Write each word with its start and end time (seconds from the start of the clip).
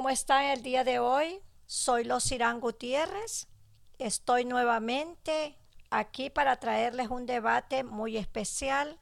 ¿Cómo 0.00 0.08
están 0.08 0.44
el 0.44 0.62
día 0.62 0.82
de 0.82 0.98
hoy? 0.98 1.42
Soy 1.66 2.04
Los 2.04 2.32
Irán 2.32 2.58
Gutiérrez. 2.58 3.48
Estoy 3.98 4.46
nuevamente 4.46 5.58
aquí 5.90 6.30
para 6.30 6.56
traerles 6.56 7.10
un 7.10 7.26
debate 7.26 7.84
muy 7.84 8.16
especial 8.16 8.98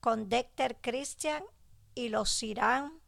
con 0.00 0.28
Dexter 0.28 0.76
Christian 0.80 1.42
y 1.96 2.10
Los 2.10 2.40
Irán 2.44 3.00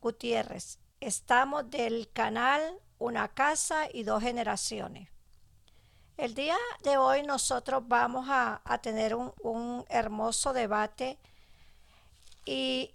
Gutiérrez. 0.00 0.80
Estamos 0.98 1.70
del 1.70 2.10
canal 2.12 2.80
Una 2.98 3.28
Casa 3.28 3.86
y 3.92 4.02
Dos 4.02 4.24
Generaciones. 4.24 5.08
El 6.16 6.34
día 6.34 6.56
de 6.82 6.96
hoy 6.96 7.22
nosotros 7.22 7.86
vamos 7.86 8.26
a, 8.28 8.60
tener 8.82 9.14
un 9.14 9.84
hermoso 9.88 10.52
debate 10.52 11.16
y 12.44 12.90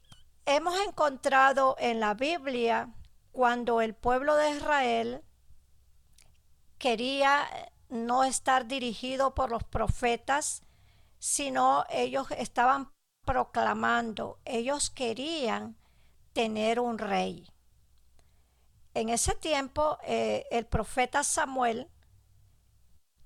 hemos 0.45 0.77
encontrado 0.81 1.77
en 1.79 2.01
la 2.01 2.15
Biblia 2.15 2.93
cuando 3.37 3.81
el 3.81 3.93
pueblo 3.93 4.35
de 4.35 4.49
Israel 4.49 5.23
quería 6.79 7.45
no 7.87 8.23
estar 8.23 8.65
dirigido 8.65 9.35
por 9.35 9.51
los 9.51 9.63
profetas, 9.63 10.63
sino 11.19 11.85
ellos 11.91 12.31
estaban 12.31 12.91
proclamando, 13.25 14.39
ellos 14.43 14.89
querían 14.89 15.77
tener 16.33 16.79
un 16.79 16.97
rey. 16.97 17.47
En 18.95 19.09
ese 19.09 19.35
tiempo, 19.35 19.99
eh, 20.01 20.47
el 20.49 20.65
profeta 20.65 21.23
Samuel, 21.23 21.91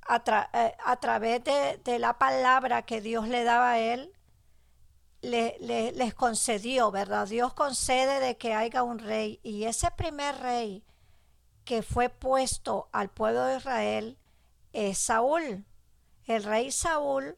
a, 0.02 0.50
eh, 0.52 0.76
a 0.84 0.98
través 0.98 1.41
de, 1.46 1.80
de, 1.86 2.00
la 2.00 2.18
palabra 2.18 2.82
que 2.82 3.00
Dios 3.00 3.30
le 3.30 3.46
daba 3.46 3.72
a 3.72 3.80
él, 3.80 4.12
les 5.22 6.14
concedió, 6.16 6.92
¿verdad? 6.92 7.28
Dios 7.28 7.54
concede 7.54 8.20
de 8.20 8.38
que 8.38 8.54
haya 8.54 8.84
un 8.84 9.00
rey 9.00 9.40
y 9.44 9.66
ese 9.66 9.92
primer 9.92 10.38
rey 10.40 10.84
que 11.66 11.84
fue 11.84 12.10
puesto 12.10 12.90
al 12.92 13.10
pueblo 13.10 13.46
de 13.46 13.58
Israel 13.58 14.18
es 14.74 14.98
Saúl. 14.98 15.66
El 16.26 16.44
rey 16.44 16.72
Saúl, 16.72 17.38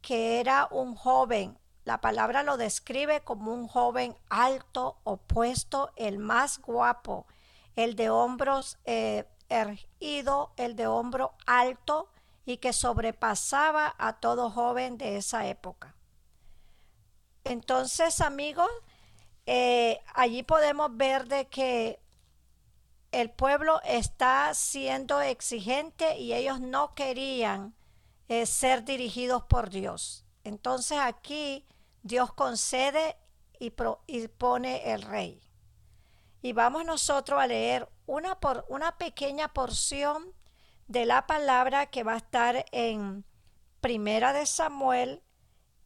que 0.00 0.40
era 0.40 0.68
un 0.70 0.94
joven, 0.94 1.58
la 1.84 2.00
palabra 2.00 2.42
lo 2.42 2.56
describe 2.56 3.22
como 3.22 3.52
un 3.52 3.68
joven 3.68 4.16
alto, 4.30 4.98
opuesto, 5.04 5.92
el 5.96 6.18
más 6.18 6.60
guapo, 6.60 7.26
el 7.76 7.94
de 7.96 8.10
hombros 8.10 8.78
eh, 8.84 9.28
erguido, 9.48 10.52
el 10.56 10.76
de 10.76 10.86
hombro 10.86 11.34
alto 11.46 12.08
y 12.46 12.58
que 12.58 12.72
sobrepasaba 12.72 13.94
a 13.98 14.14
todo 14.14 14.50
joven 14.50 14.98
de 14.98 15.16
esa 15.16 15.46
época. 15.46 15.93
Entonces, 17.44 18.20
amigos, 18.20 18.70
eh, 19.46 20.00
allí 20.14 20.42
podemos 20.42 20.96
ver 20.96 21.26
de 21.26 21.46
que 21.46 22.00
el 23.12 23.30
pueblo 23.30 23.80
está 23.84 24.52
siendo 24.54 25.20
exigente 25.20 26.18
y 26.18 26.32
ellos 26.32 26.60
no 26.60 26.94
querían 26.94 27.74
eh, 28.28 28.46
ser 28.46 28.84
dirigidos 28.84 29.44
por 29.44 29.70
Dios. 29.70 30.24
Entonces 30.42 30.98
aquí 30.98 31.64
Dios 32.02 32.32
concede 32.32 33.16
y, 33.60 33.72
y, 34.06 34.28
pone 34.28 34.92
el 34.92 35.02
rey. 35.02 35.40
Y 36.42 36.52
vamos 36.52 36.84
nosotros 36.84 37.40
a 37.40 37.46
leer 37.46 37.88
una, 38.06 38.40
por, 38.40 38.64
una 38.68 38.98
pequeña 38.98 39.52
porción 39.52 40.34
de 40.88 41.06
la 41.06 41.26
palabra 41.26 41.86
que 41.86 42.02
va 42.02 42.14
a 42.14 42.18
estar 42.18 42.66
en 42.72 43.24
Primera 43.80 44.32
de 44.32 44.46
Samuel 44.46 45.22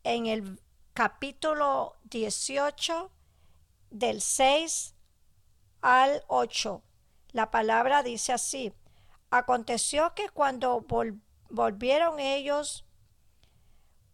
en 0.04 0.26
el 0.26 0.60
capítulo 0.98 1.94
18 2.10 3.12
del 3.90 4.20
6 4.20 4.96
al 5.80 6.24
8. 6.26 6.82
La 7.30 7.52
palabra 7.52 8.02
dice 8.02 8.32
así, 8.32 8.72
aconteció 9.30 10.12
que 10.16 10.28
cuando 10.28 10.84
volvieron 11.50 12.18
ellos, 12.18 12.84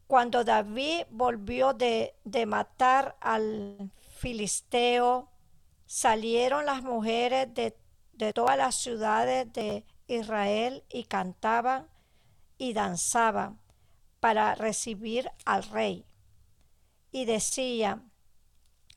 cuando 0.06 0.44
David 0.44 1.06
volvió 1.08 1.72
de, 1.72 2.16
de 2.24 2.44
matar 2.44 3.16
al 3.22 3.90
filisteo, 4.18 5.30
salieron 5.86 6.66
las 6.66 6.82
mujeres 6.82 7.54
de, 7.54 7.78
de 8.12 8.34
todas 8.34 8.58
las 8.58 8.74
ciudades 8.74 9.50
de 9.54 9.86
Israel 10.06 10.84
y 10.90 11.04
cantaban 11.04 11.88
y 12.58 12.74
danzaban 12.74 13.58
para 14.20 14.54
recibir 14.54 15.30
al 15.46 15.62
rey 15.62 16.04
y 17.14 17.26
decía, 17.26 18.02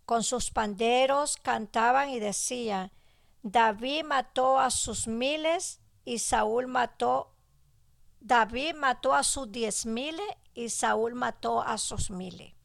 con 0.07 0.23
sus 0.23 0.49
panderos 0.49 1.37
cantaban 1.37 2.09
y 2.09 2.19
decían, 2.19 2.91
David 3.43 4.05
mató 4.05 4.59
a 4.59 4.71
sus 4.71 5.07
miles 5.07 5.81
y 6.03 6.17
Saúl 6.17 6.65
mató, 6.65 7.35
David 8.19 8.73
mató 8.73 9.13
a 9.13 9.21
sus 9.21 9.51
diez 9.51 9.85
miles 9.85 10.25
y 10.55 10.69
Saúl 10.69 11.13
mató 11.13 11.61
a 11.61 11.77
sus 11.77 12.09
miles. 12.09 12.55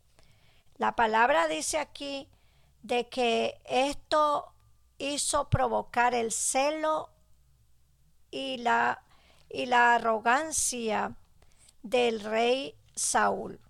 La 0.78 0.96
palabra 0.96 1.46
dice 1.48 1.76
aquí 1.76 2.30
de 2.82 3.10
que 3.10 3.60
esto 3.66 4.54
hizo 4.96 5.50
provocar 5.50 6.14
el 6.14 6.32
celo 6.32 7.10
y 8.30 8.56
la, 8.56 9.04
y 9.50 9.66
la 9.66 9.96
arrogancia 9.96 11.14
del 11.82 12.20
rey 12.20 12.74
Saúl. 12.94 13.60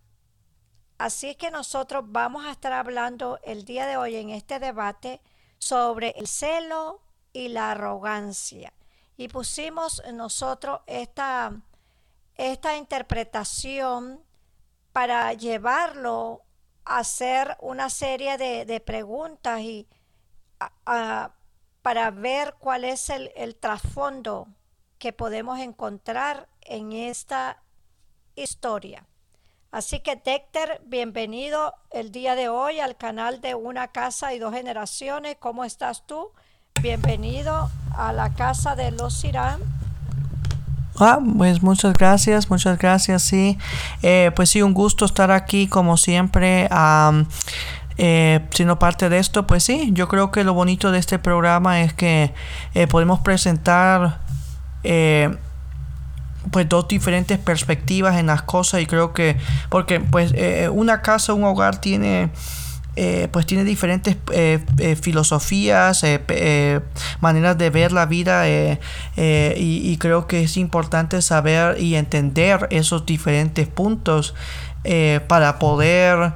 Así 1.02 1.34
que 1.34 1.50
nosotros 1.50 2.04
vamos 2.06 2.46
a 2.46 2.52
estar 2.52 2.72
hablando 2.72 3.40
el 3.42 3.64
día 3.64 3.88
de 3.88 3.96
hoy 3.96 4.14
en 4.14 4.30
este 4.30 4.60
debate 4.60 5.20
sobre 5.58 6.10
el 6.10 6.28
celo 6.28 7.02
y 7.32 7.48
la 7.48 7.72
arrogancia. 7.72 8.72
Y 9.16 9.26
pusimos 9.26 10.00
nosotros 10.14 10.78
esta, 10.86 11.60
esta 12.36 12.76
interpretación 12.76 14.22
para 14.92 15.32
llevarlo 15.32 16.42
a 16.84 16.98
hacer 16.98 17.56
una 17.58 17.90
serie 17.90 18.38
de, 18.38 18.80
preguntas 18.80 19.58
y 19.58 19.88
para 20.78 22.10
ver 22.12 22.54
cuál 22.60 22.84
es 22.84 23.10
el 23.10 23.56
trasfondo 23.56 24.46
que 25.00 25.12
podemos 25.12 25.58
encontrar 25.58 26.48
en 26.60 26.92
esta 26.92 27.60
historia. 28.36 29.04
Así 29.72 30.00
que 30.00 30.20
Dexter, 30.22 30.82
bienvenido 30.84 31.72
el 31.90 32.12
día 32.12 32.34
de 32.34 32.50
hoy 32.50 32.78
al 32.80 32.94
canal 32.94 33.40
de 33.40 33.54
Una 33.54 33.88
Casa 33.88 34.34
y 34.34 34.38
Dos 34.38 34.52
Generaciones. 34.52 35.36
¿Cómo 35.40 35.64
estás 35.64 36.06
tú? 36.06 36.28
Bienvenido 36.82 37.70
a 37.96 38.12
la 38.12 38.34
casa 38.34 38.76
de 38.76 38.90
los 38.90 39.24
Irán. 39.24 39.60
Ah, 41.00 41.18
pues 41.38 41.62
muchas 41.62 41.94
gracias, 41.94 42.50
muchas 42.50 42.76
gracias, 42.76 43.22
sí. 43.22 43.56
Eh, 44.02 44.30
pues 44.36 44.50
sí, 44.50 44.60
un 44.60 44.74
gusto 44.74 45.06
estar 45.06 45.30
aquí 45.30 45.66
como 45.66 45.96
siempre. 45.96 46.68
Um, 46.70 47.24
parte 48.78 49.08
de 49.08 49.18
esto, 49.18 49.46
pues 49.46 49.64
sí, 49.64 49.88
yo 49.94 50.06
creo 50.06 50.30
que 50.30 50.44
lo 50.44 50.52
bonito 50.52 50.92
de 50.92 50.98
este 50.98 51.18
programa 51.18 51.80
es 51.80 51.94
que 51.94 52.34
eh, 52.74 52.86
podemos 52.88 53.20
presentar 53.20 54.20
pues 56.50 56.68
dos 56.68 56.88
diferentes 56.88 57.38
perspectivas 57.38 58.18
en 58.18 58.26
las 58.26 58.42
cosas 58.42 58.80
y 58.80 58.86
creo 58.86 59.12
que 59.12 59.36
porque 59.68 60.00
pues 60.00 60.32
eh, 60.34 60.68
una 60.68 61.02
casa 61.02 61.34
un 61.34 61.44
hogar 61.44 61.80
tiene 61.80 62.30
eh, 62.94 63.28
pues 63.30 63.46
tiene 63.46 63.64
diferentes 63.64 64.16
eh, 64.32 64.58
filosofías 65.00 66.04
maneras 67.20 67.56
de 67.56 67.70
ver 67.70 67.92
la 67.92 68.04
vida 68.04 68.44
y, 69.16 69.96
creo 69.98 70.26
que 70.26 70.42
es 70.42 70.56
importante 70.56 71.22
saber 71.22 71.80
y 71.80 71.94
entender 71.94 72.66
esos 72.70 73.06
diferentes 73.06 73.66
puntos 73.68 74.34
para 75.26 75.58
poder 75.58 76.34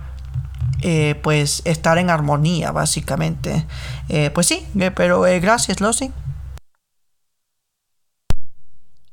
pues 1.21 1.61
estar 1.67 1.99
en 1.99 2.09
armonía 2.09 2.73
básicamente. 2.73 3.67
Pues 4.33 4.47
sí 4.47 4.67
pero 4.95 5.21
gracias 5.21 5.81
Lucy 5.81 6.11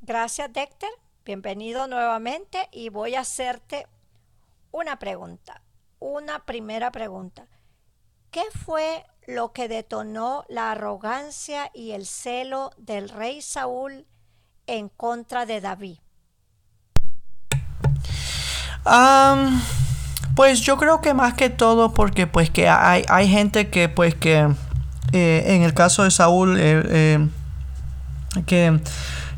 Gracias, 0.05 0.51
Dexter. 0.51 0.89
Bienvenido 1.23 1.87
nuevamente 1.87 2.67
y 2.73 2.89
voy 2.89 3.15
a 3.15 3.21
hacerte 3.21 3.87
una 4.71 4.99
pregunta. 4.99 5.61
Una 5.99 6.39
primera 6.39 6.91
pregunta. 6.91 7.47
¿Qué 8.29 8.43
fue 8.65 9.05
lo 9.27 9.53
que 9.53 9.69
detonó 9.69 10.43
la 10.49 10.73
arrogancia 10.73 11.71
y 11.73 11.91
el 11.91 12.05
celo 12.05 12.71
del 12.75 13.07
rey 13.07 13.41
Saúl 13.41 14.05
en 14.67 14.89
contra 14.89 15.45
de 15.45 15.61
David? 15.61 15.99
pues 20.35 20.59
yo 20.59 20.75
creo 20.75 20.99
que 20.99 21.13
más 21.13 21.35
que 21.35 21.49
todo 21.49 21.93
porque 21.93 22.27
pues 22.27 22.49
que 22.49 22.67
hay, 22.67 23.05
hay 23.07 23.29
gente 23.29 23.69
que 23.69 23.87
pues 23.87 24.15
que 24.15 24.53
eh, 25.13 25.43
en 25.45 25.63
el 25.63 25.73
caso 25.73 26.03
de 26.03 26.11
Saúl 26.11 26.59
eh, 26.59 26.83
eh, 26.89 27.29
que 28.45 28.81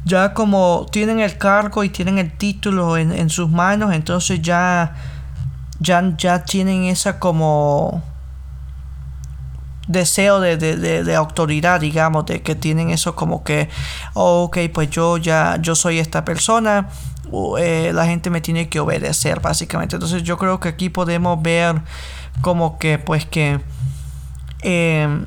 ya 0.06 0.34
como 0.34 0.86
tienen 0.92 1.20
el 1.20 1.38
cargo 1.38 1.84
y 1.84 1.90
tienen 1.90 2.20
el 2.20 2.32
título 2.32 2.96
en, 2.98 3.30
sus 3.30 3.50
manos, 3.50 3.94
entonces 3.94 4.40
ya, 4.42 4.96
ya, 5.80 6.16
ya 6.16 6.46
tienen 6.46 6.84
esa 6.84 7.20
como 7.20 8.04
deseo 9.88 10.40
de, 10.40 10.58
de, 10.58 11.16
autoridad, 11.16 11.82
digamos, 11.82 12.28
de 12.28 12.44
que 12.44 12.54
tienen 12.54 12.92
eso 12.92 13.16
como 13.16 13.44
que, 13.44 13.68
oh, 14.14 14.44
ok, 14.44 14.58
pues 14.72 14.92
yo 14.92 15.18
ya, 15.18 15.58
yo 15.60 15.74
soy 15.74 15.98
esta 15.98 16.24
persona, 16.24 16.90
eh, 17.58 17.92
la 17.94 18.06
gente 18.06 18.30
me 18.30 18.42
tiene 18.42 18.70
que 18.70 18.80
obedecer, 18.80 19.40
básicamente. 19.40 19.96
Entonces 19.96 20.22
yo 20.22 20.38
creo 20.38 20.60
que 20.60 20.70
aquí 20.70 20.90
podemos 20.90 21.42
ver 21.42 21.82
como 22.42 22.78
que, 22.78 23.00
pues 23.00 23.26
que... 23.26 23.60
Eh, 24.62 25.26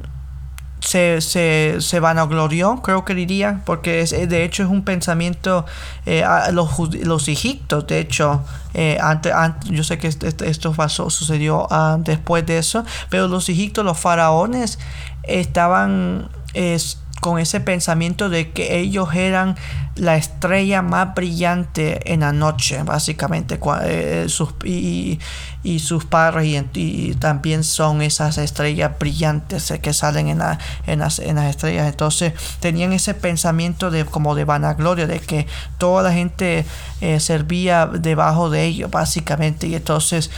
se, 0.88 1.20
se, 1.20 1.76
se 1.80 2.00
vanaglorió, 2.00 2.80
creo 2.80 3.04
que 3.04 3.14
diría, 3.14 3.60
porque 3.66 4.00
es, 4.00 4.12
de 4.12 4.42
hecho 4.42 4.62
es 4.62 4.70
un 4.70 4.84
pensamiento, 4.84 5.66
eh, 6.06 6.24
los, 6.52 6.70
los 7.04 7.28
egiptos, 7.28 7.86
de 7.86 8.00
hecho, 8.00 8.42
eh, 8.72 8.96
antes, 8.98 9.34
yo 9.68 9.84
sé 9.84 9.98
que 9.98 10.08
esto 10.08 10.72
pasó, 10.72 11.10
sucedió 11.10 11.66
ah, 11.70 11.98
después 12.00 12.46
de 12.46 12.56
eso, 12.56 12.86
pero 13.10 13.28
los 13.28 13.50
egiptos, 13.50 13.84
los 13.84 13.98
faraones, 13.98 14.78
estaban 15.24 16.30
con 17.20 17.38
ese 17.38 17.60
pensamiento 17.60 18.28
de 18.28 18.50
que 18.50 18.78
ellos 18.78 19.14
eran 19.14 19.56
la 19.98 20.16
estrella 20.16 20.82
más 20.82 21.14
brillante 21.14 22.12
en 22.12 22.20
la 22.20 22.32
noche, 22.32 22.82
básicamente, 22.84 23.58
eh, 23.82 24.26
sus, 24.28 24.50
y, 24.64 25.18
sus 25.80 26.04
padres 26.04 26.64
y, 26.74 27.14
también 27.14 27.64
son 27.64 28.00
esas 28.00 28.38
estrellas 28.38 28.92
brillantes 28.98 29.72
que 29.82 29.92
salen 29.92 30.28
en, 30.28 30.38
las, 30.38 31.18
estrellas. 31.18 31.88
Entonces 31.88 32.32
tenían 32.60 32.92
ese 32.92 33.14
pensamiento 33.14 33.90
de 33.90 34.04
como 34.04 34.34
de 34.34 34.44
vanagloria, 34.44 35.06
de 35.06 35.20
que 35.20 35.46
toda 35.78 36.02
la 36.02 36.12
gente 36.12 36.64
eh, 37.00 37.20
servía 37.20 37.86
debajo 37.86 38.50
de 38.50 38.64
ellos, 38.64 38.90
básicamente. 38.90 39.66
Y 39.66 39.74
entonces 39.74 40.30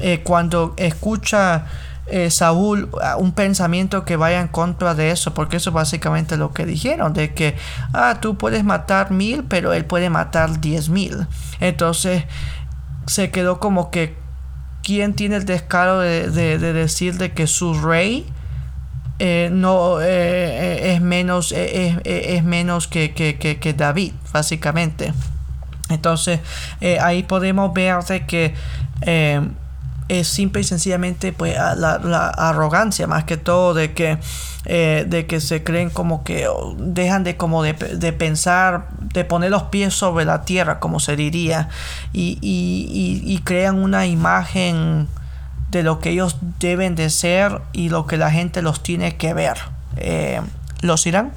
eh, 0.00 0.20
cuando 0.22 0.74
escucha 0.76 1.66
eh, 2.10 2.30
Saúl 2.30 2.88
un 3.18 3.32
pensamiento 3.32 4.04
que 4.04 4.16
vaya 4.16 4.40
en 4.40 4.48
contra 4.48 4.94
de 4.94 5.10
eso, 5.10 5.34
porque 5.34 5.58
eso 5.58 5.70
es 5.70 5.74
básicamente 5.74 6.36
lo 6.36 6.52
que 6.52 6.64
dijeron, 6.64 7.12
de 7.12 7.34
que, 7.34 7.56
ah, 7.92 8.18
tú 8.20 8.38
puedes 8.38 8.64
matar 8.64 9.10
mil, 9.10 9.44
pero 9.44 9.72
él 9.72 9.84
puede 9.84 10.08
matar 10.10 10.60
diez 10.60 10.88
mil. 10.88 11.26
Entonces 11.60 12.24
se 13.06 13.30
quedó 13.30 13.60
como 13.60 13.90
que, 13.90 14.16
¿quién 14.82 15.14
tiene 15.14 15.36
el 15.36 15.44
descaro 15.44 16.00
de, 16.00 16.30
decir 16.58 17.18
de 17.18 17.32
que 17.32 17.46
su 17.46 17.74
rey 17.74 18.26
eh, 19.18 19.50
no 19.52 20.00
eh, 20.00 20.94
es 20.94 21.00
menos, 21.02 21.52
es, 21.52 22.44
menos 22.44 22.88
que, 22.88 23.12
que, 23.12 23.74
David, 23.74 24.12
básicamente? 24.32 25.12
Entonces 25.90 26.40
ahí 27.00 27.22
podemos 27.22 27.72
ver 27.74 28.02
de 28.04 28.26
que 28.26 28.54
es 30.08 30.28
simple 30.28 30.62
y 30.62 30.64
sencillamente 30.64 31.32
pues 31.32 31.54
la, 31.54 32.28
arrogancia 32.36 33.06
más 33.06 33.24
que 33.24 33.36
todo 33.36 33.74
de 33.74 33.92
que 33.92 34.18
eh, 34.64 35.04
de 35.06 35.26
que 35.26 35.40
se 35.40 35.62
creen 35.64 35.90
como 35.90 36.24
que 36.24 36.48
dejan 36.78 37.24
de 37.24 37.36
como 37.36 37.62
de, 37.62 37.74
pensar 37.74 38.88
de 39.00 39.24
poner 39.24 39.50
los 39.50 39.64
pies 39.64 39.94
sobre 39.94 40.24
la 40.24 40.44
tierra 40.44 40.80
como 40.80 41.00
se 41.00 41.16
diría 41.16 41.68
y, 42.12 42.38
y, 42.42 43.38
crean 43.44 43.78
una 43.78 44.06
imagen 44.06 45.08
de 45.70 45.82
lo 45.82 46.00
que 46.00 46.10
ellos 46.10 46.36
deben 46.58 46.94
de 46.94 47.10
ser 47.10 47.60
y 47.72 47.88
lo 47.88 48.06
que 48.06 48.16
la 48.16 48.30
gente 48.30 48.62
los 48.62 48.82
tiene 48.82 49.16
que 49.16 49.34
ver 49.34 49.58
eh, 49.96 50.40
¿los 50.80 51.06
irán? 51.06 51.32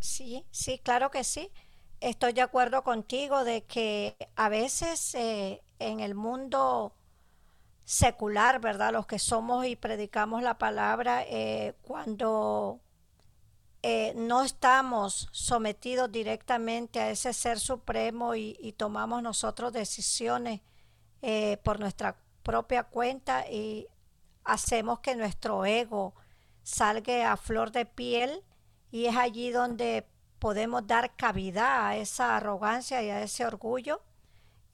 Sí, 0.00 0.44
sí, 0.50 0.80
claro 0.82 1.10
que 1.10 1.24
sí 1.24 1.50
estoy 2.00 2.32
de 2.32 2.42
acuerdo 2.42 2.82
contigo 2.82 3.44
de 3.44 3.64
que 3.64 4.16
a 4.36 4.48
veces 4.48 5.14
eh, 5.14 5.62
en 5.78 6.00
el 6.00 6.14
mundo 6.14 6.94
secular, 7.84 8.60
¿verdad? 8.60 8.92
Los 8.92 9.06
que 9.06 9.18
somos 9.18 9.66
y 9.66 9.76
predicamos 9.76 10.42
la 10.42 10.58
palabra, 10.58 11.22
eh, 11.28 11.74
cuando 11.82 12.80
eh, 13.82 14.12
no 14.16 14.42
estamos 14.42 15.28
sometidos 15.32 16.10
directamente 16.10 17.00
a 17.00 17.10
ese 17.10 17.32
ser 17.32 17.60
supremo 17.60 18.34
y, 18.34 18.74
tomamos 18.76 19.22
nosotros 19.22 19.72
decisiones 19.72 20.60
por 21.64 21.80
nuestra 21.80 22.16
propia 22.42 22.84
cuenta 22.84 23.48
y 23.50 23.88
hacemos 24.44 25.00
que 25.00 25.16
nuestro 25.16 25.64
ego 25.66 26.14
salga 26.62 27.32
a 27.32 27.36
flor 27.36 27.72
de 27.72 27.86
piel 27.86 28.42
y 28.90 29.06
es 29.06 29.16
allí 29.16 29.50
donde 29.50 30.06
podemos 30.38 30.86
dar 30.86 31.14
cavidad 31.16 31.86
a 31.86 31.96
esa 31.96 32.36
arrogancia 32.36 33.02
y 33.02 33.10
a 33.10 33.22
ese 33.22 33.44
orgullo. 33.44 34.02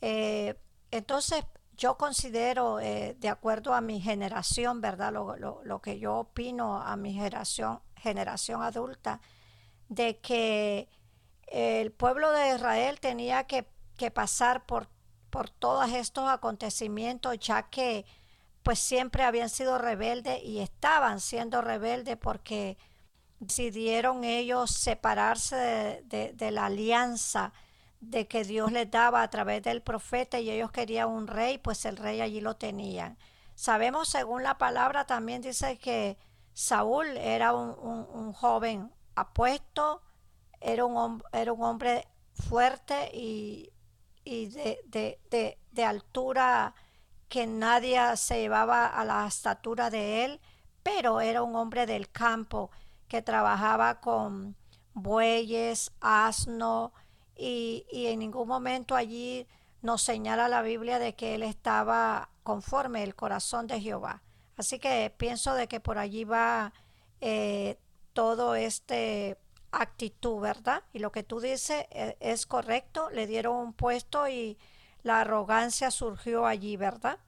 Eh, 0.00 0.54
entonces, 0.92 1.44
yo 1.76 1.98
considero, 1.98 2.78
eh, 2.78 3.16
de 3.18 3.28
acuerdo 3.28 3.74
a 3.74 3.80
mi 3.80 4.00
generación, 4.00 4.80
¿verdad? 4.80 5.12
Lo, 5.12 5.82
que 5.82 5.98
yo 5.98 6.14
opino 6.18 6.80
a 6.80 6.96
mi 6.96 7.14
generación, 7.14 7.80
generación 7.96 8.62
adulta, 8.62 9.20
de 9.88 10.18
que 10.20 10.88
el 11.48 11.90
pueblo 11.92 12.30
de 12.30 12.54
Israel 12.54 13.00
tenía 13.00 13.44
que, 13.44 13.66
pasar 14.14 14.66
por, 14.66 14.88
por 15.30 15.48
todos 15.48 15.88
estos 15.92 16.28
acontecimientos, 16.28 17.38
ya 17.38 17.70
que 17.70 18.04
pues 18.62 18.78
siempre 18.78 19.22
habían 19.22 19.48
sido 19.48 19.78
rebeldes 19.78 20.42
y 20.42 20.60
estaban 20.60 21.20
siendo 21.20 21.62
rebeldes 21.62 22.16
porque 22.16 22.78
decidieron 23.40 24.22
ellos 24.22 24.70
separarse 24.70 26.02
de, 26.04 26.50
la 26.52 26.66
alianza 26.66 27.52
de 28.02 28.26
que 28.26 28.42
Dios 28.42 28.72
les 28.72 28.90
daba 28.90 29.22
a 29.22 29.30
través 29.30 29.62
del 29.62 29.80
profeta 29.80 30.40
y 30.40 30.50
ellos 30.50 30.72
querían 30.72 31.08
un 31.08 31.28
rey, 31.28 31.58
pues 31.58 31.84
el 31.84 31.96
rey 31.96 32.20
allí 32.20 32.40
lo 32.40 32.56
tenían. 32.56 33.16
Sabemos 33.54 34.08
según 34.08 34.42
la 34.42 34.58
palabra 34.58 35.06
también 35.06 35.40
dice 35.40 35.78
que 35.78 36.18
Saúl 36.52 37.16
era 37.16 37.54
un, 37.54 38.32
joven 38.32 38.92
apuesto, 39.14 40.02
era 40.60 40.84
un, 40.84 41.22
era 41.32 41.52
un 41.52 41.62
hombre 41.62 42.08
fuerte 42.34 43.08
y, 43.14 43.70
de, 44.24 45.56
de 45.70 45.84
altura 45.84 46.74
que 47.28 47.46
nadie 47.46 48.16
se 48.16 48.40
llevaba 48.40 48.86
a 48.86 49.04
la 49.04 49.26
estatura 49.28 49.90
de 49.90 50.24
él, 50.24 50.40
pero 50.82 51.20
era 51.20 51.42
un 51.42 51.54
hombre 51.54 51.86
del 51.86 52.10
campo 52.10 52.72
que 53.06 53.22
trabajaba 53.22 54.00
con 54.00 54.56
bueyes, 54.92 55.92
asno, 56.00 56.92
y, 57.42 58.06
en 58.06 58.20
ningún 58.20 58.48
momento 58.48 58.94
allí 58.94 59.46
nos 59.80 60.02
señala 60.02 60.48
la 60.48 60.62
Biblia 60.62 60.98
de 60.98 61.14
que 61.14 61.34
él 61.34 61.42
estaba 61.42 62.30
conforme 62.42 63.02
el 63.02 63.14
corazón 63.14 63.66
de 63.66 63.80
Jehová. 63.80 64.22
Así 64.56 64.78
que 64.78 65.12
pienso 65.16 65.54
de 65.54 65.66
que 65.66 65.80
por 65.80 65.98
allí 65.98 66.24
va 66.24 66.72
eh, 67.20 67.78
todo 68.12 68.54
este 68.54 69.38
actitud, 69.72 70.40
¿verdad? 70.40 70.82
Y 70.92 70.98
lo 70.98 71.10
que 71.10 71.22
tú 71.22 71.40
dices 71.40 71.86
eh, 71.90 72.16
es, 72.20 72.46
correcto, 72.46 73.10
le 73.10 73.26
dieron 73.26 73.56
un 73.56 73.72
puesto 73.72 74.28
y 74.28 74.58
la 75.02 75.22
arrogancia 75.22 75.90
surgió 75.90 76.46
allí, 76.46 76.76
¿verdad? 76.76 77.18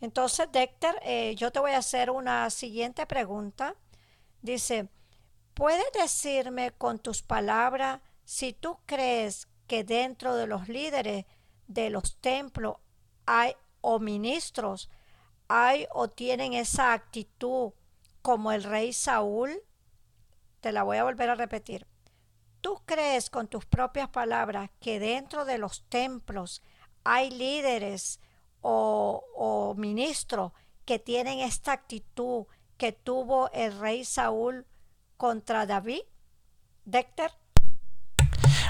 Entonces, 0.00 0.48
Dexter, 0.52 0.94
eh, 1.02 1.34
yo 1.36 1.50
te 1.50 1.58
voy 1.58 1.72
a 1.72 1.78
hacer 1.78 2.10
una 2.10 2.50
siguiente 2.50 3.06
pregunta. 3.06 3.74
Dice, 4.42 4.88
¿Puedes 5.56 5.90
decirme 5.94 6.72
con 6.72 6.98
tus 6.98 7.22
palabras 7.22 8.02
si 8.26 8.52
tú 8.52 8.76
crees 8.84 9.48
que 9.66 9.84
dentro 9.84 10.36
de 10.36 10.46
los 10.46 10.68
líderes 10.68 11.24
de 11.66 11.90
los 11.90 12.16
templos 12.18 12.76
hay 13.26 13.54
o 13.80 13.98
ministros 13.98 14.88
hay 15.48 15.86
o 15.92 16.08
tienen 16.08 16.54
esa 16.54 16.92
actitud 16.92 17.72
como 18.22 18.52
el 18.52 18.64
rey 18.64 18.92
Saúl? 18.92 19.62
Te 20.60 20.72
la 20.72 20.82
voy 20.82 20.96
a 20.96 21.04
volver 21.04 21.30
a 21.30 21.34
repetir. 21.34 21.86
¿Tú 22.60 22.82
crees 22.84 23.30
con 23.30 23.46
tus 23.46 23.64
propias 23.64 24.08
palabras 24.08 24.70
que 24.80 24.98
dentro 24.98 25.44
de 25.44 25.58
los 25.58 25.84
templos 25.88 26.62
hay 27.04 27.30
líderes 27.30 28.20
o, 28.60 29.22
o 29.36 29.74
ministros 29.74 30.52
que 30.84 30.98
tienen 30.98 31.38
esta 31.38 31.72
actitud 31.72 32.46
que 32.76 32.90
tuvo 32.90 33.50
el 33.52 33.78
rey 33.78 34.04
Saúl 34.04 34.66
contra 35.16 35.66
David? 35.66 36.02
Dexter. 36.84 37.30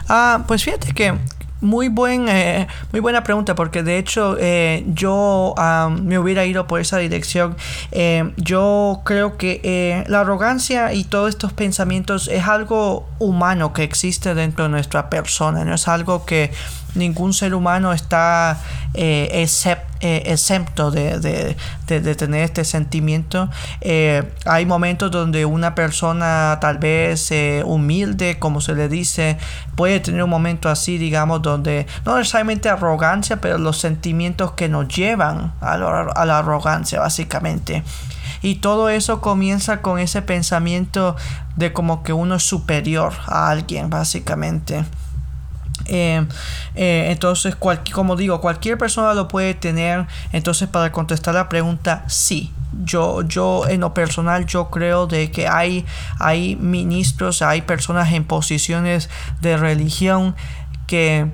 Ah, 0.09 0.45
pues 0.47 0.65
fíjate 0.65 0.93
que 0.93 1.15
muy, 1.61 1.89
buen, 1.89 2.29
eh, 2.29 2.69
muy 2.93 3.01
buena 3.01 3.25
pregunta 3.25 3.55
porque 3.55 3.83
de 3.83 3.99
hecho 3.99 4.37
eh, 4.39 4.85
yo 4.89 5.55
me 6.03 6.19
hubiera 6.19 6.45
ido 6.45 6.67
por 6.67 6.81
esa 6.81 6.99
dirección. 6.99 7.57
Eh, 7.93 8.33
yo 8.37 9.03
creo 9.05 9.37
que 9.37 10.05
la 10.09 10.21
arrogancia 10.21 10.93
y 10.93 11.05
todos 11.05 11.31
estos 11.31 11.53
pensamientos 11.53 12.29
es 12.29 12.47
algo 12.47 13.09
humano 13.19 13.73
que 13.73 13.83
existe 13.83 14.35
dentro 14.35 14.65
de 14.65 14.71
nuestra 14.71 15.11
persona, 15.11 15.65
no 15.65 15.75
es 15.75 15.89
algo 15.89 16.25
que 16.25 16.53
ningún 16.97 17.33
ser 17.33 17.55
humano 17.55 17.93
está 17.93 18.59
eh, 18.95 19.47
eh, 20.01 20.23
excepto 20.27 20.91
de, 20.91 21.57
tener 21.87 22.43
este 22.43 22.65
sentimiento. 22.65 23.51
Eh, 23.81 24.23
hay 24.45 24.67
momentos 24.67 25.11
donde 25.11 25.45
una 25.45 25.75
persona 25.75 26.59
tal 26.61 26.79
vez 26.79 27.31
humilde, 27.65 28.39
como 28.39 28.61
se 28.61 28.75
le 28.75 28.89
dice, 28.89 29.39
puede 29.75 30.01
tener 30.01 30.23
un 30.23 30.31
momento 30.31 30.69
así, 30.69 30.99
digamos, 30.99 31.43
donde 31.43 31.87
no 32.05 32.17
necesariamente 32.17 32.69
arrogancia, 32.69 33.41
pero 33.41 33.59
los 33.59 33.79
sentimientos 33.79 34.53
que 34.53 34.69
nos 34.69 34.89
llevan 34.89 35.53
a 35.61 35.77
la 35.77 36.39
arrogancia, 36.39 37.01
básicamente. 37.01 37.83
Y 38.43 38.57
todo 38.57 38.89
eso 38.89 39.21
comienza 39.21 39.83
con 39.83 39.99
ese 39.99 40.23
pensamiento 40.23 41.17
de 41.57 41.73
como 41.73 42.03
que 42.03 42.13
uno 42.13 42.37
es 42.37 42.43
superior 42.43 43.13
a 43.27 43.51
alguien, 43.51 43.91
básicamente. 43.91 44.85
Eh, 45.85 46.27
eh, 46.75 47.09
entonces, 47.11 47.55
como 47.93 48.17
digo, 48.17 48.41
cualquier 48.41 48.79
persona 48.79 49.15
lo 49.15 49.29
puede 49.29 49.55
tener. 49.55 50.07
Entonces, 50.33 50.69
para 50.69 50.93
contestar 50.93 51.35
la 51.35 51.49
pregunta, 51.49 52.05
sí. 52.09 52.53
Yo, 52.85 53.23
yo 53.23 53.67
en 53.69 53.81
lo 53.81 53.95
personal, 53.95 54.45
yo 54.47 54.71
creo 54.71 55.07
de 55.07 55.31
que 55.31 55.49
hay, 55.49 55.87
hay 56.19 56.57
ministros, 56.57 57.41
hay 57.41 57.63
personas 57.63 58.13
en 58.13 58.25
posiciones 58.25 59.09
de 59.41 59.57
religión 59.57 60.35
que 60.87 61.31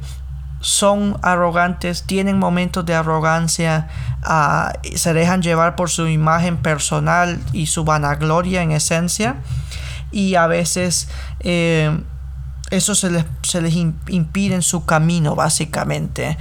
son 0.61 1.19
arrogantes, 1.23 2.05
tienen 2.05 2.39
momentos 2.39 2.87
de 2.87 2.95
arrogancia, 2.95 3.89
ah, 4.23 4.73
se 4.95 5.13
dejan 5.13 5.43
llevar 5.43 5.75
por 5.75 5.91
su 5.91 6.07
imagen 6.07 6.57
personal 6.57 7.41
y 7.53 7.67
su 7.67 7.85
vanagloria 7.85 8.63
en 8.63 8.71
esencia. 8.71 9.37
Y 10.13 10.37
a 10.37 10.47
veces 10.47 11.09
eh, 11.41 11.99
eso 12.73 12.95
se 12.95 13.11
les, 13.11 13.25
se 13.43 13.61
les 13.61 13.75
impide 13.75 14.55
en 14.55 14.63
su 14.63 14.85
camino 14.87 15.37
básicamente 15.37 16.39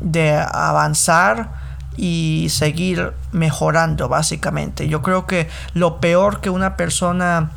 de 0.00 0.36
avanzar 0.38 1.50
y 1.96 2.46
seguir 2.48 3.12
mejorando 3.32 4.08
básicamente. 4.08 4.88
Yo 4.88 5.02
creo 5.02 5.26
que 5.26 5.48
lo 5.74 6.00
peor 6.00 6.40
que 6.40 6.48
una 6.48 6.76
persona 6.76 7.50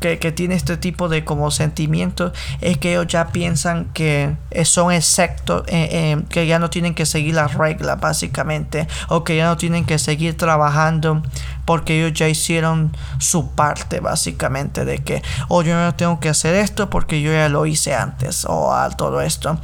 que, 0.00 0.32
tiene 0.32 0.54
este 0.54 0.76
tipo 0.76 1.08
de 1.08 1.24
como 1.24 1.50
sentimientos 1.50 2.32
es 2.60 2.78
que 2.78 2.92
ellos 2.92 3.06
ya 3.08 3.28
piensan 3.28 3.86
que 3.86 4.36
son 4.64 4.92
exactos, 4.92 5.64
eh, 5.66 5.88
eh, 5.90 6.22
que 6.28 6.46
ya 6.46 6.58
no 6.58 6.70
tienen 6.70 6.94
que 6.94 7.06
seguir 7.06 7.34
las 7.34 7.54
reglas 7.54 7.98
básicamente, 7.98 8.86
o 9.08 9.24
que 9.24 9.36
ya 9.36 9.46
no 9.46 9.56
tienen 9.56 9.84
que 9.84 9.98
seguir 9.98 10.36
trabajando 10.36 11.22
porque 11.66 11.98
ellos 11.98 12.18
ya 12.18 12.28
hicieron 12.28 12.96
su 13.18 13.50
parte 13.50 14.00
básicamente 14.00 14.86
de 14.86 14.98
que, 15.04 15.22
o 15.48 15.58
oh, 15.58 15.62
yo 15.62 15.74
no 15.74 15.94
tengo 15.94 16.18
que 16.20 16.30
hacer 16.30 16.54
esto 16.54 16.88
porque 16.88 17.20
yo 17.20 17.32
ya 17.32 17.50
lo 17.50 17.66
hice 17.66 17.94
antes, 17.94 18.46
o 18.48 18.74
todo 18.96 19.20
esto. 19.20 19.58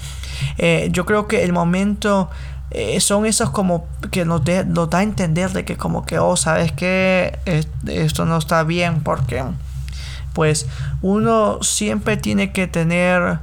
Eh, 0.59 0.91
yo 0.93 1.07
creo 1.07 1.27
que 1.27 1.45
el 1.45 1.55
momento 1.55 2.29
son 3.01 3.27
esos 3.27 3.51
como 3.51 3.87
que 4.11 4.25
nos, 4.25 4.45
da 4.45 4.99
a 4.99 5.03
entender 5.03 5.53
de 5.53 5.65
que 5.65 5.77
como 5.77 6.05
que, 6.05 6.19
oh, 6.19 6.37
sabes 6.37 6.73
que 6.73 7.39
esto 7.87 8.25
no 8.25 8.37
está 8.37 8.65
bien 8.65 9.03
porque 9.03 9.45
pues 10.33 10.67
uno 11.03 11.63
siempre 11.63 12.17
tiene 12.17 12.53
que 12.53 12.67
tener 12.67 13.41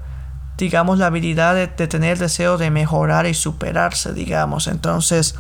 digamos 0.57 0.97
la 0.97 1.07
habilidad 1.07 1.55
de, 1.55 1.67
tener 1.67 2.13
el 2.13 2.19
deseo 2.19 2.57
de 2.57 2.69
mejorar 2.69 3.25
y 3.27 3.33
superarse 3.33 4.13
digamos 4.13 4.67
entonces 4.67 5.35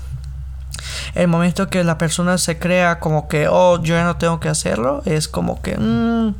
el 1.15 1.27
momento 1.27 1.69
que 1.69 1.83
la 1.83 1.97
persona 1.97 2.37
se 2.37 2.59
crea 2.59 2.99
como 2.99 3.27
que 3.27 3.47
oh 3.47 3.81
yo 3.81 3.95
ya 3.95 4.03
no 4.03 4.17
tengo 4.17 4.39
que 4.39 4.49
hacerlo 4.49 5.01
es 5.05 5.27
como 5.27 5.61
que 5.61 5.77
mm, 5.77 6.35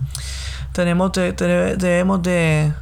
tenemos 0.73 1.11
debemos 1.13 2.21
de 2.21 2.73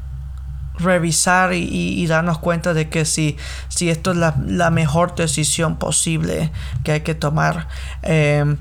revisar 0.79 1.53
y, 1.53 2.05
darnos 2.07 2.37
cuenta 2.37 2.73
de 2.73 2.89
que 2.89 3.05
si, 3.05 3.35
si 3.67 3.89
esto 3.89 4.11
es 4.11 4.17
la, 4.17 4.69
mejor 4.69 5.15
decisión 5.15 5.77
posible 5.77 6.51
que 6.83 6.91
hay 6.91 7.01
que 7.01 7.15
tomar 7.15 7.67
eh, 8.03 8.57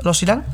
¿los 0.00 0.22
irán? 0.22 0.44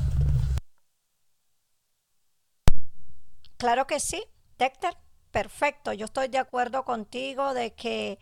Claro 3.56 3.86
que 3.86 4.00
sí, 4.00 4.24
Dexter, 4.58 4.96
perfecto. 5.30 5.92
Yo 5.92 6.06
estoy 6.06 6.28
de 6.28 6.38
acuerdo 6.38 6.84
contigo 6.84 7.54
de 7.54 7.72
que 7.74 8.18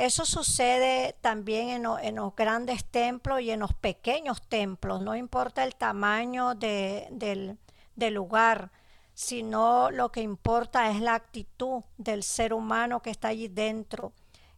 eso 0.00 0.24
sucede 0.24 1.14
también 1.20 1.68
en, 1.68 2.14
los 2.14 2.34
grandes 2.34 2.86
templos 2.86 3.42
y 3.42 3.50
en 3.50 3.60
los 3.60 3.74
pequeños 3.74 4.40
templos. 4.48 5.02
No 5.02 5.14
importa 5.14 5.62
el 5.62 5.74
tamaño 5.74 6.54
del, 6.54 7.58
lugar, 7.96 8.72
sino 9.12 9.90
lo 9.90 10.10
que 10.10 10.22
importa 10.22 10.90
es 10.90 11.02
la 11.02 11.14
actitud 11.14 11.82
del 11.98 12.22
ser 12.22 12.54
humano 12.54 13.02
que 13.02 13.10
está 13.10 13.28
allí 13.28 13.48
dentro. 13.48 14.14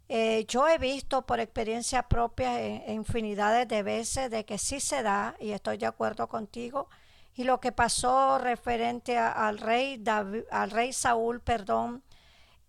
Eh, 0.09 0.45
yo 0.47 0.69
he 0.69 0.79
visto 0.79 1.27
por 1.27 1.41
experiencia 1.41 2.05
propia 2.05 2.61
en, 2.61 2.89
infinidades 2.93 3.67
de 3.67 3.83
veces 3.83 4.31
de 4.31 4.45
que 4.45 4.59
sí 4.59 4.79
se 4.79 5.03
da, 5.03 5.35
y 5.41 5.51
estoy 5.51 5.77
de 5.77 5.87
acuerdo 5.87 6.29
contigo, 6.29 6.89
y 7.35 7.43
lo 7.43 7.59
que 7.59 7.73
pasó 7.73 8.39
referente 8.39 9.19
al 9.19 9.59
rey 9.59 10.01
al 10.07 10.71
rey 10.71 10.93
Saúl, 10.93 11.41
perdón, 11.41 12.05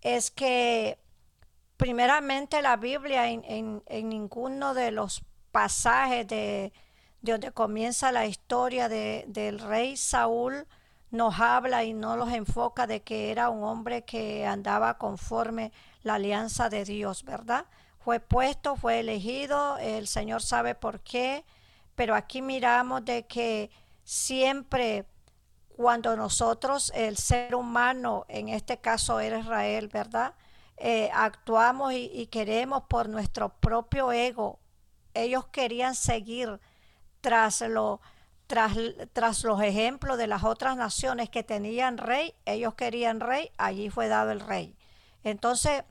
es 0.02 0.32
que 0.32 1.03
primeramente 1.78 2.62
la 2.62 2.78
Biblia 2.78 3.30
en, 3.30 3.84
ninguno 3.88 4.74
de 4.74 4.92
los 4.92 5.24
pasajes 5.52 6.28
de, 6.28 6.74
donde 7.22 7.52
comienza 7.52 8.12
la 8.12 8.26
historia 8.26 8.90
de, 8.90 9.26
del 9.28 9.60
rey 9.60 9.98
Saúl 9.98 10.68
nos 11.14 11.40
habla 11.40 11.84
y 11.84 11.94
no 11.94 12.18
los 12.18 12.32
enfoca 12.34 12.88
de 12.88 13.04
que 13.04 13.30
era 13.30 13.50
un 13.50 13.64
hombre 13.64 14.04
que 14.04 14.48
andaba 14.48 14.98
conforme 14.98 15.72
la 16.02 16.16
alianza 16.16 16.70
de 16.70 16.86
Dios, 16.86 17.24
¿verdad? 17.24 17.68
Fue 18.00 18.20
puesto, 18.20 18.76
fue 18.76 19.00
elegido, 19.00 19.78
el 19.78 20.08
Señor 20.08 20.42
sabe 20.42 20.74
por 20.74 21.02
qué, 21.02 21.46
pero 21.94 22.16
aquí 22.16 22.42
miramos 22.42 23.06
de 23.06 23.28
que 23.28 23.70
siempre 24.04 25.06
cuando 25.76 26.16
nosotros, 26.16 26.92
el 26.96 27.18
ser 27.18 27.54
humano, 27.54 28.26
en 28.28 28.50
este 28.50 28.80
caso 28.80 29.20
era 29.20 29.40
Israel, 29.40 29.90
¿verdad? 29.90 30.34
Eh, 30.78 31.10
actuamos 31.14 31.94
y, 31.94 32.28
queremos 32.28 32.84
por 32.90 33.10
nuestro 33.10 33.50
propio 33.60 34.12
ego. 34.12 34.60
Ellos 35.14 35.48
querían 35.48 35.96
seguir 35.96 36.60
tras, 37.22 37.62
lo, 37.62 38.02
tras, 38.48 38.76
tras 39.14 39.44
los 39.44 39.62
ejemplos 39.62 40.18
de 40.18 40.28
las 40.28 40.44
otras 40.44 40.76
naciones 40.76 41.30
que 41.30 41.44
tenían 41.44 41.98
rey. 41.98 42.34
Ellos 42.46 42.74
querían 42.76 43.20
rey, 43.20 43.52
allí 43.58 43.90
fue 43.90 44.08
dado 44.08 44.32
el 44.32 44.40
rey. 44.40 44.76
Entonces, 45.24 45.84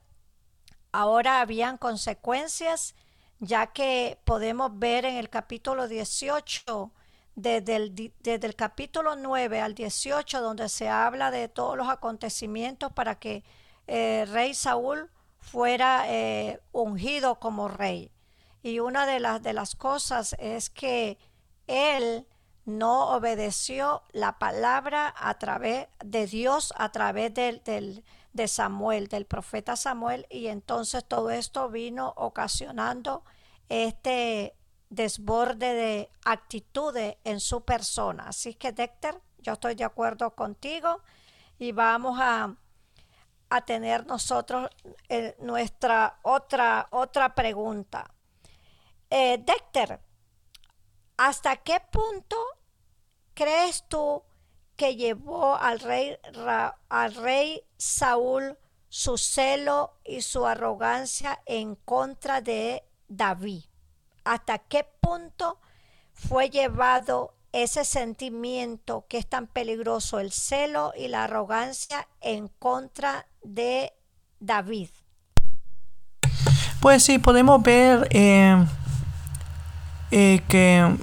ahora 0.91 1.41
habían 1.41 1.77
consecuencias, 1.77 2.95
ya 3.39 3.67
que 3.67 4.19
podemos 4.25 4.77
ver 4.77 5.05
en 5.05 5.15
el 5.15 5.29
capítulo 5.29 5.87
18 5.87 6.91
desde 7.35 7.75
el, 7.75 8.55
capítulo 8.55 9.15
9 9.15 9.59
al 9.59 9.73
18, 9.73 10.41
donde 10.41 10.69
se 10.69 10.89
habla 10.89 11.31
de 11.31 11.49
todos 11.49 11.75
los 11.75 11.89
acontecimientos 11.89 12.91
para 12.93 13.15
que 13.15 13.43
eh, 13.87 14.25
rey 14.29 14.53
Saúl 14.53 15.09
fuera 15.39 16.05
eh, 16.07 16.61
ungido 16.71 17.39
como 17.39 17.67
rey. 17.67 18.11
Y 18.61 18.79
una 18.79 19.05
de 19.05 19.19
las, 19.19 19.43
de 19.43 19.53
las 19.53 19.75
cosas 19.75 20.35
es 20.39 20.69
que 20.69 21.17
él 21.67 22.27
no 22.65 23.09
obedeció 23.09 24.03
la 24.13 24.39
palabra 24.39 25.13
a 25.17 25.37
través 25.37 25.87
de 26.03 26.27
Dios, 26.27 26.73
a 26.77 26.91
través 26.91 27.33
del, 27.33 27.61
del, 27.63 28.05
de 28.31 28.47
Samuel, 28.47 29.07
del 29.07 29.25
profeta 29.25 29.75
Samuel, 29.75 30.25
y 30.29 30.47
entonces 30.47 31.05
todo 31.05 31.29
esto 31.29 31.69
vino 31.69 32.13
ocasionando 32.15 33.23
este 33.69 34.55
desborde 34.89 35.73
de 35.73 36.09
actitudes 36.23 37.17
en 37.23 37.39
su 37.39 37.65
persona. 37.65 38.27
Así 38.27 38.53
que, 38.55 38.71
Dexter, 38.71 39.19
yo 39.39 39.53
estoy 39.53 39.75
de 39.75 39.83
acuerdo 39.83 40.35
contigo 40.35 41.01
y 41.59 41.71
vamos 41.71 42.17
a, 42.21 42.55
a 43.55 43.61
tener 43.65 44.05
nosotros 44.05 44.69
eh, 45.09 45.35
nuestra 45.39 46.19
otra, 46.23 46.87
otra 46.91 47.35
pregunta. 47.35 48.13
Eh, 49.09 49.43
¿hasta 51.17 51.57
qué 51.57 51.79
punto 51.91 52.37
crees 53.33 53.85
tú 53.87 54.23
que 54.75 54.95
llevó 54.95 55.55
al 55.55 55.79
rey, 55.79 56.17
al 56.89 57.15
rey 57.15 57.63
Saúl 57.77 58.57
su 58.89 59.17
celo 59.17 59.99
y 60.03 60.21
su 60.21 60.45
arrogancia 60.45 61.41
en 61.45 61.75
contra 61.75 62.41
de 62.41 62.83
David? 63.07 63.65
hasta 64.23 64.59
qué 64.59 64.83
punto 64.83 65.59
fue 66.13 66.49
llevado 66.49 67.35
ese 67.53 67.85
sentimiento 67.85 69.05
que 69.07 69.19
es 69.19 69.27
tan 69.27 69.47
peligroso, 69.47 70.19
el 70.19 70.31
celo 70.31 70.91
y 70.97 71.07
la 71.07 71.25
arrogancia 71.25 72.07
en 72.19 72.49
contra 72.59 73.27
de 73.43 73.93
David. 74.39 74.89
Pues 76.81 77.03
sí, 77.03 77.19
podemos 77.19 77.61
ver 77.61 78.07
eh, 78.09 78.65
eh, 80.11 80.41
que 80.49 80.97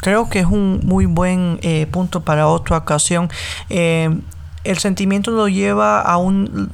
creo 0.00 0.28
que 0.28 0.40
es 0.40 0.46
un 0.46 0.80
muy 0.82 1.06
buen 1.06 1.58
eh, 1.62 1.86
punto 1.86 2.20
para 2.20 2.48
otra 2.48 2.76
ocasión. 2.78 3.30
el 3.70 4.78
sentimiento 4.78 5.30
lo 5.30 5.48
lleva 5.48 6.00
a 6.00 6.16
un 6.18 6.70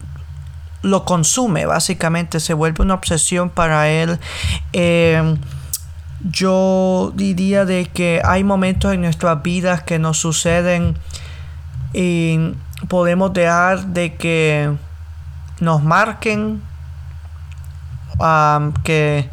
lo 0.80 1.04
consume 1.04 1.66
básicamente 1.66 2.38
se 2.38 2.54
vuelve 2.54 2.84
una 2.84 2.94
obsesión 2.94 3.50
para 3.50 3.88
él 3.88 4.20
yo 6.20 7.12
diría 7.14 7.64
de 7.64 7.86
que 7.86 8.20
hay 8.24 8.44
momentos 8.44 8.92
en 8.92 9.02
nuestras 9.02 9.42
vidas 9.42 9.82
que 9.82 9.98
nos 9.98 10.18
suceden 10.18 10.96
y 11.92 12.54
podemos 12.88 13.32
dejar 13.32 13.86
de 13.86 14.14
que 14.14 14.72
nos 15.60 15.82
marquen, 15.82 16.62
que 18.84 19.30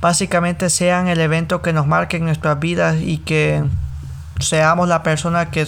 básicamente 0.00 0.70
sean 0.70 1.08
el 1.08 1.20
evento 1.20 1.62
que 1.62 1.72
nos 1.72 1.86
marquen 1.86 2.24
nuestras 2.24 2.58
vidas 2.58 2.96
y 3.00 3.18
que 3.18 3.64
seamos 4.40 4.88
la 4.88 5.02
persona 5.02 5.50
que 5.50 5.66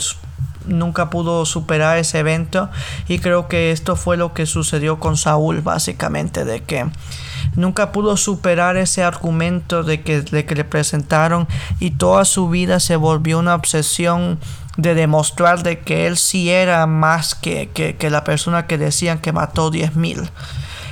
nunca 0.66 1.10
pudo 1.10 1.46
superar 1.46 1.98
ese 1.98 2.18
evento. 2.18 2.68
Y 3.08 3.20
creo 3.20 3.48
que 3.48 3.70
esto 3.70 3.96
fue 3.96 4.16
lo 4.16 4.34
que 4.34 4.46
sucedió 4.46 4.98
con 4.98 5.16
Saúl 5.16 5.60
básicamente 5.60 6.44
de 6.44 6.62
que 6.62 6.86
nunca 7.54 7.92
pudo 7.92 8.16
superar 8.16 8.76
ese 8.76 9.02
argumento 9.02 9.82
de 9.82 10.02
que, 10.02 10.22
de 10.22 10.44
que 10.44 10.54
le 10.54 10.64
presentaron 10.64 11.46
y 11.78 11.92
toda 11.92 12.24
su 12.24 12.48
vida 12.48 12.80
se 12.80 12.96
volvió 12.96 13.38
una 13.38 13.54
obsesión 13.54 14.38
de 14.76 14.94
demostrar 14.94 15.62
de 15.62 15.80
que 15.80 16.06
él 16.06 16.16
sí 16.16 16.50
era 16.50 16.86
más 16.86 17.34
que, 17.34 17.70
que, 17.70 18.10
la 18.10 18.24
persona 18.24 18.66
que 18.66 18.78
decían 18.78 19.18
que 19.18 19.32
mató 19.32 19.70
10.000 19.70 20.28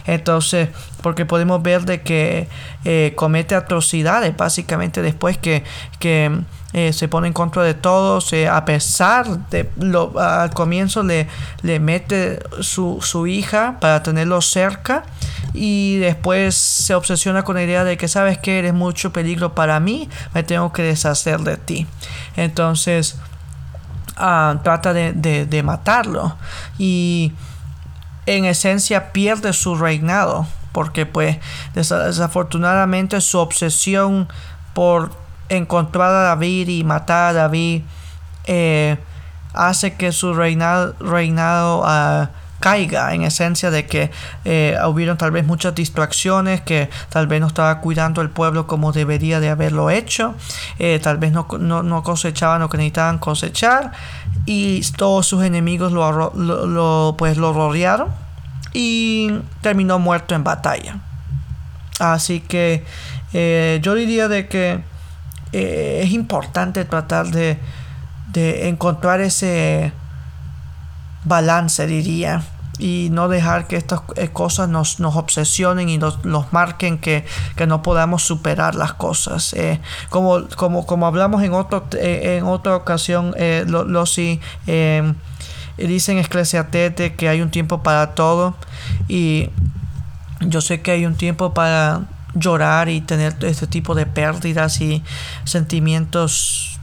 entonces 0.06 0.68
porque 1.02 1.26
podemos 1.26 1.62
ver 1.62 1.82
de 1.84 2.02
que 2.02 2.48
eh, 2.84 3.12
comete 3.16 3.54
atrocidades 3.54 4.36
básicamente 4.36 5.02
después 5.02 5.36
que, 5.38 5.64
que 5.98 6.30
eh, 6.74 6.92
se 6.92 7.06
pone 7.06 7.28
en 7.28 7.32
contra 7.32 7.62
de 7.62 7.74
todos, 7.74 8.32
eh, 8.32 8.48
a 8.48 8.64
pesar 8.64 9.48
de 9.48 9.70
lo, 9.76 10.18
al 10.18 10.50
comienzo 10.50 11.04
le, 11.04 11.28
le 11.62 11.78
mete 11.78 12.40
su, 12.62 12.98
su, 13.00 13.28
hija 13.28 13.76
para 13.80 14.02
tenerlo 14.02 14.40
cerca 14.42 15.04
y 15.54 15.96
después 15.98 16.54
se 16.54 16.94
obsesiona 16.94 17.44
con 17.44 17.54
la 17.56 17.62
idea 17.62 17.84
de 17.84 17.96
que 17.96 18.08
sabes 18.08 18.36
que 18.36 18.58
eres 18.58 18.74
mucho 18.74 19.12
peligro 19.12 19.54
para 19.54 19.80
mí, 19.80 20.08
me 20.34 20.42
tengo 20.42 20.72
que 20.72 20.82
deshacer 20.82 21.40
de 21.40 21.56
ti. 21.56 21.86
Entonces 22.36 23.16
ah, 24.16 24.56
trata 24.62 24.92
de, 24.92 25.12
de 25.46 25.62
matarlo 25.62 26.36
y 26.76 27.32
en 28.26 28.44
esencia 28.44 29.12
pierde 29.12 29.52
su 29.52 29.76
reinado 29.76 30.46
porque 30.72 31.06
pues 31.06 31.38
desafortunadamente 31.74 33.20
su 33.20 33.38
obsesión 33.38 34.28
por 34.72 35.12
encontrar 35.48 36.10
a 36.10 36.22
David 36.22 36.68
y 36.68 36.82
matar 36.82 37.30
a 37.30 37.32
David 37.32 37.82
eh, 38.46 38.98
hace 39.52 39.94
que 39.94 40.10
su 40.10 40.34
reinado, 40.34 40.94
reinado 40.98 41.82
ah, 41.86 42.30
caiga 42.64 43.12
en 43.14 43.22
esencia 43.22 43.70
de 43.70 43.84
que 43.84 44.10
eh, 44.46 44.78
hubieron 44.86 45.18
tal 45.18 45.30
vez 45.30 45.44
muchas 45.44 45.74
distracciones 45.74 46.62
que 46.62 46.88
tal 47.10 47.26
vez 47.26 47.40
no 47.42 47.48
estaba 47.48 47.80
cuidando 47.80 48.22
el 48.22 48.30
pueblo 48.30 48.66
como 48.66 48.92
debería 48.92 49.38
de 49.38 49.50
haberlo 49.50 49.90
hecho 49.90 50.34
eh, 50.78 50.98
tal 51.02 51.18
vez 51.18 51.32
no, 51.32 51.46
no, 51.58 52.02
cosechaban 52.02 52.60
lo 52.60 52.70
que 52.70 52.78
necesitaban 52.78 53.18
cosechar 53.18 53.92
y 54.46 54.80
todos 54.96 55.26
sus 55.26 55.44
enemigos 55.44 55.92
lo, 55.92 56.32
lo, 56.34 57.14
pues 57.18 57.36
lo 57.36 57.52
rodearon 57.52 58.08
y 58.72 59.30
terminó 59.60 59.98
muerto 59.98 60.34
en 60.34 60.42
batalla. 60.42 60.98
Así 62.00 62.40
que 62.40 62.84
yo 63.82 63.94
diría 63.94 64.26
de 64.28 64.48
que 64.48 64.82
eh, 65.56 66.00
es 66.02 66.10
importante 66.10 66.84
tratar 66.84 67.28
de, 67.28 67.60
encontrar 68.68 69.20
ese 69.20 69.92
balance, 71.22 71.86
diría, 71.86 72.42
y 72.78 73.08
no 73.12 73.28
dejar 73.28 73.66
que 73.66 73.76
estas 73.76 74.00
eh, 74.16 74.28
cosas 74.28 74.68
nos, 74.68 75.00
obsesionen 75.00 75.88
y 75.88 75.98
nos, 75.98 76.18
marquen 76.52 76.98
que, 76.98 77.24
no 77.66 77.82
podamos 77.82 78.22
superar 78.22 78.74
las 78.74 78.94
cosas. 78.94 79.52
Eh, 79.54 79.80
como, 80.10 80.48
como, 80.56 80.86
como 80.86 81.06
hablamos 81.06 81.42
en, 81.42 81.52
otro, 81.52 81.86
en 81.92 82.44
otra 82.44 82.76
ocasión, 82.76 83.34
lo, 83.66 83.84
lo 83.84 84.06
sí, 84.06 84.40
dicen 85.76 86.18
Esclesiatete 86.18 87.14
que 87.14 87.28
hay 87.28 87.40
un 87.40 87.50
tiempo 87.50 87.82
para 87.82 88.14
todo 88.14 88.54
y 89.08 89.50
yo 90.40 90.60
sé 90.60 90.82
que 90.82 90.92
hay 90.92 91.06
un 91.06 91.14
tiempo 91.14 91.54
para 91.54 92.02
llorar 92.34 92.88
y 92.88 93.00
tener 93.00 93.36
este 93.44 93.66
tipo 93.66 93.94
de 93.94 94.06
pérdidas 94.06 94.80
y 94.80 95.02
sentimientos 95.44 96.78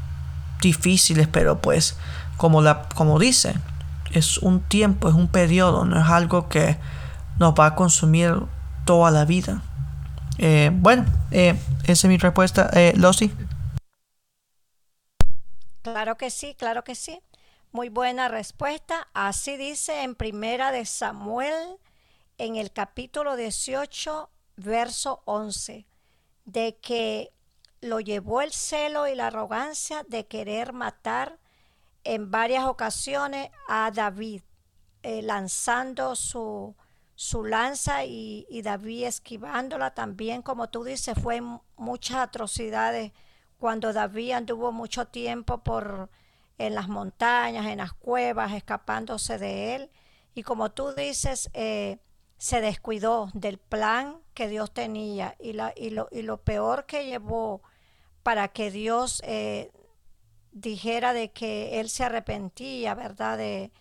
difíciles, 0.61 1.27
pero 1.27 1.59
pues 1.59 1.97
como, 2.37 2.61
la, 2.61 2.83
como 2.95 3.19
dice, 3.19 3.55
es 4.13 4.37
un 4.37 4.61
tiempo, 4.61 5.09
es 5.09 5.15
un 5.15 5.27
periodo, 5.27 5.85
no 5.85 5.99
es 5.99 6.07
algo 6.07 6.49
que 6.49 6.77
nos 7.39 7.53
va 7.53 7.67
a 7.67 7.75
consumir 7.75 8.35
toda 8.85 9.11
la 9.11 9.25
vida. 9.25 9.61
Eh, 10.37 10.71
bueno, 10.73 11.05
eh, 11.31 11.55
esa 11.83 11.91
es 11.91 12.05
mi 12.05 12.17
respuesta. 12.17 12.69
Eh. 12.73 12.93
Claro 15.81 16.17
que 16.17 16.29
sí, 16.29 16.55
claro 16.55 16.83
que 16.83 16.95
sí. 16.95 17.21
Muy 17.71 17.89
buena 17.89 18.27
respuesta. 18.27 19.07
Así 19.13 19.57
dice 19.57 20.03
en 20.03 20.15
Primera 20.15 20.71
de 20.71 20.85
Samuel, 20.85 21.77
en 22.37 22.55
el 22.55 22.71
capítulo 22.71 23.35
18, 23.35 24.29
verso 24.57 25.21
11, 25.25 25.85
de 26.45 26.77
que 26.81 27.31
lo 27.81 27.99
llevó 27.99 28.41
el 28.41 28.51
celo 28.51 29.07
y 29.07 29.15
la 29.15 29.27
arrogancia 29.27 30.03
de 30.07 30.27
querer 30.27 30.73
matar 30.73 31.39
en 32.03 32.31
varias 32.31 32.65
ocasiones 32.65 33.49
a 33.67 33.91
David, 33.91 34.41
eh, 35.03 35.21
lanzando 35.21 36.15
su, 36.15 36.75
su 37.15 37.43
lanza 37.43 38.05
y, 38.05 38.61
David 38.63 39.05
esquivándola 39.05 39.93
también, 39.93 40.41
como 40.41 40.69
tú 40.69 40.83
dices, 40.83 41.15
fue 41.21 41.41
muchas 41.77 42.17
atrocidades 42.17 43.11
cuando 43.57 43.93
David 43.93 44.31
anduvo 44.31 44.71
mucho 44.71 45.05
tiempo 45.05 45.59
por 45.59 46.09
en 46.57 46.75
las 46.75 46.87
montañas, 46.87 47.65
en 47.67 47.77
las 47.77 47.93
cuevas, 47.93 48.53
escapándose 48.53 49.37
de 49.37 49.75
él. 49.75 49.91
Y 50.33 50.43
como 50.43 50.71
tú 50.71 50.93
dices, 50.93 51.49
eh, 51.53 51.99
se 52.37 52.61
descuidó 52.61 53.29
del 53.33 53.57
plan 53.57 54.17
que 54.33 54.47
Dios 54.47 54.73
tenía 54.73 55.35
y, 55.39 55.53
la, 55.53 55.73
y, 55.75 55.91
lo, 55.91 56.07
y 56.11 56.23
lo, 56.23 56.37
peor 56.37 56.85
que 56.85 57.05
llevó 57.05 57.61
para 58.23 58.47
que 58.47 58.71
Dios 58.71 59.21
eh, 59.25 59.71
dijera 60.51 61.13
de 61.13 61.31
que 61.31 61.79
él 61.79 61.89
se 61.89 62.03
arrepentía, 62.03 62.93
¿verdad? 62.95 63.37
De, 63.37 63.71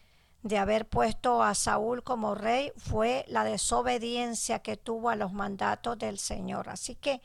de 0.43 0.59
haber 0.59 0.89
puesto 0.89 1.43
a 1.43 1.55
Saúl 1.55 2.03
como 2.03 2.35
rey 2.35 2.73
fue 2.77 3.25
la 3.29 3.45
desobediencia 3.45 4.61
que 4.61 4.77
tuvo 4.77 5.11
a 5.11 5.17
los 5.17 5.33
mandatos 5.33 5.99
del 5.99 6.19
Señor. 6.19 6.69
Así 6.69 6.95
que 6.95 7.21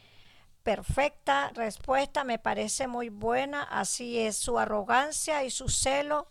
perfecta 0.63 1.51
respuesta, 1.53 2.23
me 2.23 2.39
parece 2.39 2.87
muy 2.87 3.09
buena. 3.09 3.63
Así 3.63 4.19
es, 4.19 4.37
su 4.37 4.59
arrogancia 4.59 5.43
y 5.43 5.49
su 5.49 5.69
celo 5.69 6.27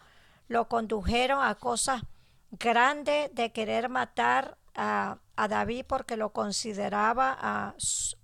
lo 0.49 0.69
condujeron 0.69 1.43
a 1.43 1.55
cosas 1.55 2.03
grandes 2.51 3.35
de 3.35 3.53
querer 3.53 3.89
matar 3.89 4.59
a, 4.75 5.19
David 5.49 5.85
porque 5.89 6.17
lo 6.17 6.33
consideraba 6.33 7.75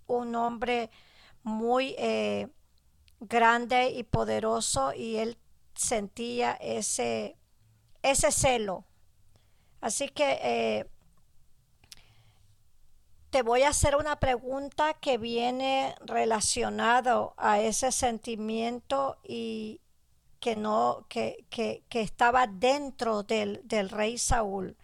un 0.07 0.35
hombre 0.37 0.91
muy 1.43 1.97
eh, 1.99 2.49
grande 3.21 3.91
y 3.91 4.03
poderoso 4.03 4.93
y 4.95 5.17
él 5.17 5.39
sentía 5.75 6.53
ese, 6.53 7.37
ese 8.03 8.33
celo. 8.33 8.85
Así 9.81 10.09
que 10.09 10.39
eh, 10.43 10.91
te 13.31 13.43
voy 13.43 13.63
a 13.63 13.69
hacer 13.69 13.97
una 13.97 14.17
pregunta 14.17 14.95
que 14.95 15.17
viene 15.17 15.95
relacionado 16.01 17.35
a 17.37 17.61
ese 17.61 17.93
sentimiento 17.93 19.19
y 19.23 19.81
que 20.41 20.57
no, 20.57 21.07
que, 21.09 21.45
que, 21.51 21.85
que 21.89 22.01
estaba 22.01 22.47
dentro 22.47 23.23
del, 23.23 23.61
del 23.65 23.91
rey 23.91 24.19
Saúl. 24.19 24.77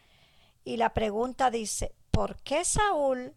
Y 0.65 0.77
la 0.77 0.93
pregunta 0.93 1.51
dice, 1.51 1.95
¿por 2.11 2.37
qué 2.43 2.65
Saúl 2.65 3.35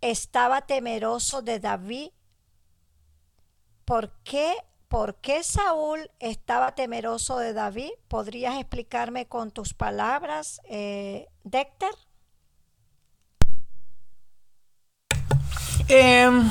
estaba 0.00 0.62
temeroso 0.66 1.42
de 1.42 1.60
David? 1.60 2.10
¿Por 3.84 4.10
qué, 4.24 4.52
¿Por 4.88 5.16
qué 5.16 5.42
Saúl 5.42 6.10
estaba 6.20 6.74
temeroso 6.74 7.38
de 7.38 7.52
David? 7.52 7.90
¿Podrías 8.08 8.56
explicarme 8.56 9.26
con 9.26 9.50
tus 9.50 9.74
palabras, 9.74 10.60
eh, 10.68 11.26
Décter? 11.44 11.90
Em, 15.88 16.48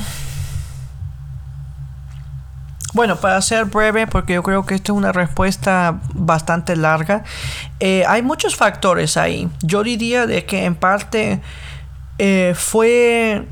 bueno, 2.94 3.15
para 3.15 3.41
ser 3.41 3.65
breve, 3.65 4.06
porque 4.06 4.34
yo 4.34 4.44
creo 4.44 4.65
que 4.65 4.76
esta 4.76 4.91
es 4.91 4.98
una 4.98 5.12
respuesta 5.12 6.02
bastante 6.13 6.76
larga, 6.76 7.24
eh, 7.80 8.04
hay 8.08 8.22
muchos 8.22 8.56
factores 8.56 9.17
ahí. 9.17 9.50
Yo 9.62 9.84
diría 9.84 10.28
de 10.28 10.46
que 10.46 10.65
en 10.65 10.76
parte 10.76 11.41
eh, 12.17 12.54
fue... 12.56 13.48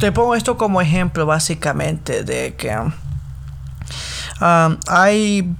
Te 0.00 0.12
pongo 0.12 0.34
esto 0.34 0.56
como 0.56 0.80
ejemplo 0.80 1.26
básicamente 1.26 2.24
de 2.24 2.54
que 2.54 2.74
um, 2.74 2.90
hay 4.88 5.54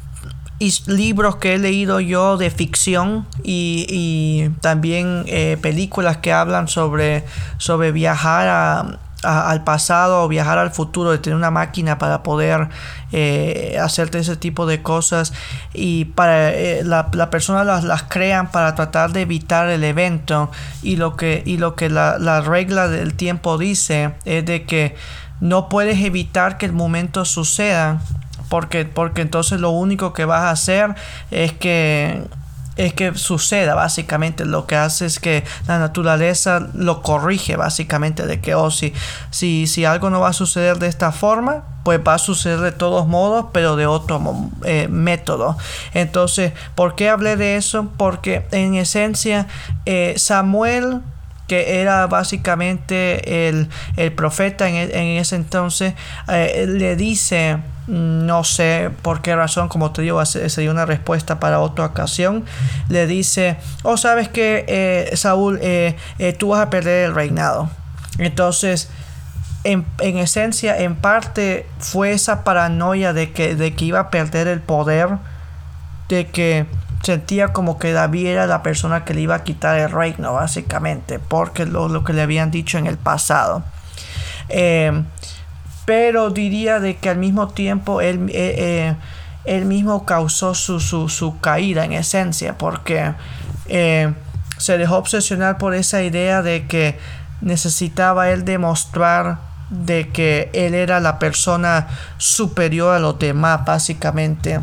libros 0.87 1.37
que 1.37 1.55
he 1.55 1.59
leído 1.59 2.01
yo 2.01 2.39
de 2.39 2.49
ficción 2.49 3.27
y, 3.45 4.49
también 4.63 5.25
eh, 5.27 5.59
películas 5.61 6.17
que 6.19 6.33
hablan 6.33 6.69
sobre, 6.69 7.27
sobre 7.59 7.93
viajar 7.93 8.49
a 8.49 8.99
al 9.23 9.65
pasado 9.65 10.23
o 10.23 10.29
viajar 10.29 10.59
al 10.59 10.71
futuro, 10.71 11.11
de 11.11 11.19
tener 11.19 11.37
una 11.37 11.51
máquina 11.51 11.99
para 11.99 12.23
poder 12.23 12.69
eh, 13.13 13.79
hacerte 13.81 14.19
ese 14.19 14.37
tipo 14.37 14.67
de 14.67 14.83
cosas. 14.83 15.33
Y 15.75 16.07
para 16.07 16.51
eh, 16.51 16.83
la, 16.85 17.09
la, 17.13 17.31
persona 17.31 17.65
las, 17.65 17.85
las, 17.85 18.05
crean 18.05 18.51
para 18.51 18.75
tratar 18.75 19.13
de 19.13 19.23
evitar 19.23 19.69
el 19.69 19.85
evento. 19.85 20.51
Y 20.83 20.97
lo 20.97 21.17
que, 21.17 21.43
y 21.45 21.59
lo 21.59 21.75
que 21.75 21.91
la, 21.91 22.19
la 22.19 22.41
regla 22.41 22.89
del 22.89 23.15
tiempo 23.15 23.59
dice 23.59 24.15
es 24.25 24.45
de 24.47 24.65
que 24.65 24.97
no 25.41 25.69
puedes 25.69 26.03
evitar 26.03 26.59
que 26.59 26.67
el 26.67 26.73
momento 26.73 27.25
suceda 27.25 28.01
porque, 28.51 28.85
porque 28.85 29.23
entonces 29.23 29.61
lo 29.61 29.71
único 29.71 30.13
que 30.13 30.25
vas 30.25 30.43
a 30.43 30.51
hacer 30.51 30.95
es 31.31 31.53
que 31.53 32.25
es 32.81 32.95
que 32.95 33.15
suceda 33.15 33.75
básicamente 33.75 34.47
lo 34.47 34.67
que 34.67 34.75
hace 34.75 35.05
es 35.05 35.21
que 35.21 35.45
la 35.67 35.79
naturaleza 35.79 36.69
lo 36.73 37.03
corrige 37.03 37.57
básicamente 37.57 38.27
de 38.27 38.41
que 38.41 38.55
oh 38.55 38.71
si 38.71 38.95
si 39.31 39.67
si 39.67 39.85
algo 39.85 40.09
no 40.09 40.21
va 40.21 40.29
a 40.29 40.33
suceder 40.33 40.79
de 40.79 40.87
esta 40.87 41.13
forma 41.13 41.65
pues 41.85 42.01
va 42.07 42.15
a 42.15 42.19
suceder 42.19 42.61
de 42.61 42.73
todos 42.73 43.07
modos 43.07 43.47
pero 43.53 43.77
de 43.77 43.87
otro 43.87 44.23
eh, 44.65 44.89
método 44.89 45.59
entonces 45.93 46.53
¿por 46.75 46.95
qué 46.95 47.11
hablé 47.11 47.37
de 47.37 47.57
eso? 47.57 47.91
porque 47.99 48.47
en 48.51 48.75
esencia 48.75 49.47
eh, 49.85 50.15
Samuel 50.17 51.03
que 51.51 51.81
era 51.81 52.07
básicamente 52.07 53.49
el, 53.49 53.69
profeta 54.15 54.69
en, 54.69 54.77
en, 54.77 55.19
ese 55.19 55.35
entonces, 55.35 55.95
eh, 56.29 56.65
le 56.69 56.95
dice 56.95 57.59
no 57.89 58.45
sé 58.45 58.93
por 59.03 59.21
qué 59.21 59.35
razón, 59.35 59.67
como 59.69 59.91
te 59.91 60.03
digo, 60.03 60.25
sería 60.25 60.71
una 60.71 60.87
respuesta 60.87 61.41
para 61.41 61.59
otra 61.59 61.87
ocasión. 61.87 62.45
Le 62.89 63.09
dice, 63.09 63.57
oh, 63.83 63.97
sabes 63.97 64.29
que 64.29 64.65
eh, 64.69 65.17
Saúl, 65.17 65.59
eh, 65.61 65.97
tú 66.39 66.51
vas 66.51 66.61
a 66.61 66.71
perder 66.71 67.07
el 67.07 67.17
reinado. 67.17 67.69
Entonces, 68.19 68.89
en, 69.65 69.85
esencia, 69.99 70.79
en 70.79 70.95
parte, 70.95 71.67
fue 71.81 72.13
esa 72.13 72.45
paranoia 72.45 73.13
de 73.13 73.33
que, 73.33 73.57
de 73.57 73.75
que 73.75 73.87
iba 73.87 73.99
a 73.99 74.11
perder 74.11 74.47
el 74.47 74.61
poder, 74.61 75.09
de 76.09 76.29
que 76.29 76.67
sentía 77.03 77.49
como 77.49 77.79
que 77.79 77.93
David 77.93 78.27
era 78.27 78.47
la 78.47 78.63
persona 78.63 79.05
que 79.05 79.15
le 79.15 79.23
iba 79.23 79.35
a 79.35 79.45
quitar 79.45 79.79
el 79.79 79.91
reino, 79.91 80.35
básicamente, 80.35 81.19
porque 81.19 81.67
lo, 81.67 81.89
lo 81.89 82.05
que 82.05 82.13
le 82.13 82.23
habían 82.23 82.51
dicho 82.51 82.79
en 82.79 82.87
el 82.87 82.99
pasado 82.99 83.65
pero 85.91 86.31
diría 86.31 86.79
de 86.79 86.99
que 86.99 87.09
al 87.09 87.19
mismo 87.19 87.49
tiempo 87.49 88.01
él, 88.01 88.31
eh, 88.33 88.95
eh, 89.45 89.61
mismo 89.65 90.07
causó 90.07 90.55
su, 90.55 91.37
caída 91.41 91.85
en 91.85 91.95
esencia, 91.95 92.57
porque 92.57 93.13
eh, 93.67 94.15
se 94.57 94.79
dejó 94.79 94.99
obsesionar 94.99 95.59
por 95.59 95.75
esa 95.75 96.01
idea 96.05 96.43
de 96.43 96.69
que 96.69 96.97
necesitaba 97.41 98.31
él 98.31 98.45
demostrar 98.45 99.39
de 99.71 100.11
que 100.11 100.49
él 100.53 100.75
era 100.75 101.01
la 101.01 101.19
persona 101.19 101.89
superior 102.19 102.95
a 102.95 103.01
los 103.01 103.19
demás, 103.19 103.65
básicamente. 103.65 104.61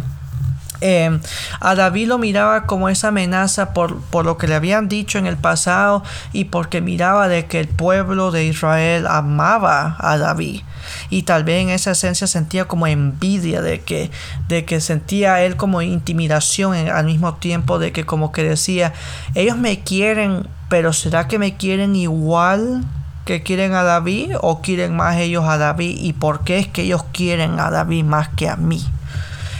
A 1.59 1.75
David 1.75 2.07
lo 2.07 2.17
miraba 2.17 2.65
como 2.65 2.89
esa 2.89 3.09
amenaza 3.09 3.73
por, 3.73 4.01
por, 4.01 4.25
lo 4.25 4.37
que 4.37 4.47
le 4.47 4.55
habían 4.55 4.87
dicho 4.87 5.17
en 5.17 5.25
el 5.25 5.37
pasado 5.37 6.03
y 6.33 6.45
porque 6.45 6.81
miraba 6.81 7.27
de 7.27 7.45
que 7.45 7.59
el 7.59 7.67
pueblo 7.67 8.31
de 8.31 8.45
Israel 8.45 9.07
amaba 9.07 9.95
a 9.99 10.17
David 10.17 10.61
y 11.09 11.23
tal 11.23 11.43
vez 11.43 11.63
en 11.63 11.69
esa 11.69 11.91
esencia 11.91 12.27
sentía 12.27 12.65
como 12.65 12.87
envidia 12.87 13.61
de 13.61 13.81
que, 13.81 14.11
de 14.47 14.65
que 14.65 14.81
sentía 14.81 15.43
él 15.43 15.55
como 15.55 15.81
intimidación 15.81 16.75
al 16.89 17.05
mismo 17.05 17.35
tiempo 17.35 17.79
de 17.79 17.91
que 17.91 18.05
como 18.05 18.31
que 18.31 18.43
decía, 18.43 18.93
ellos 19.35 19.57
me 19.57 19.81
quieren, 19.81 20.47
pero 20.69 20.93
¿será 20.93 21.27
que 21.27 21.39
me 21.39 21.55
quieren 21.55 21.95
igual 21.95 22.83
que 23.25 23.43
quieren 23.43 23.73
a 23.73 23.83
David 23.83 24.31
o 24.41 24.61
quieren 24.61 24.95
más 24.95 25.17
ellos 25.17 25.45
a 25.45 25.57
David 25.57 25.97
y 25.99 26.13
por 26.13 26.43
qué 26.43 26.59
es 26.59 26.67
que 26.67 26.83
ellos 26.83 27.03
quieren 27.11 27.59
a 27.59 27.69
David 27.69 28.03
más 28.03 28.29
que 28.29 28.49
a 28.49 28.55
mí? 28.55 28.85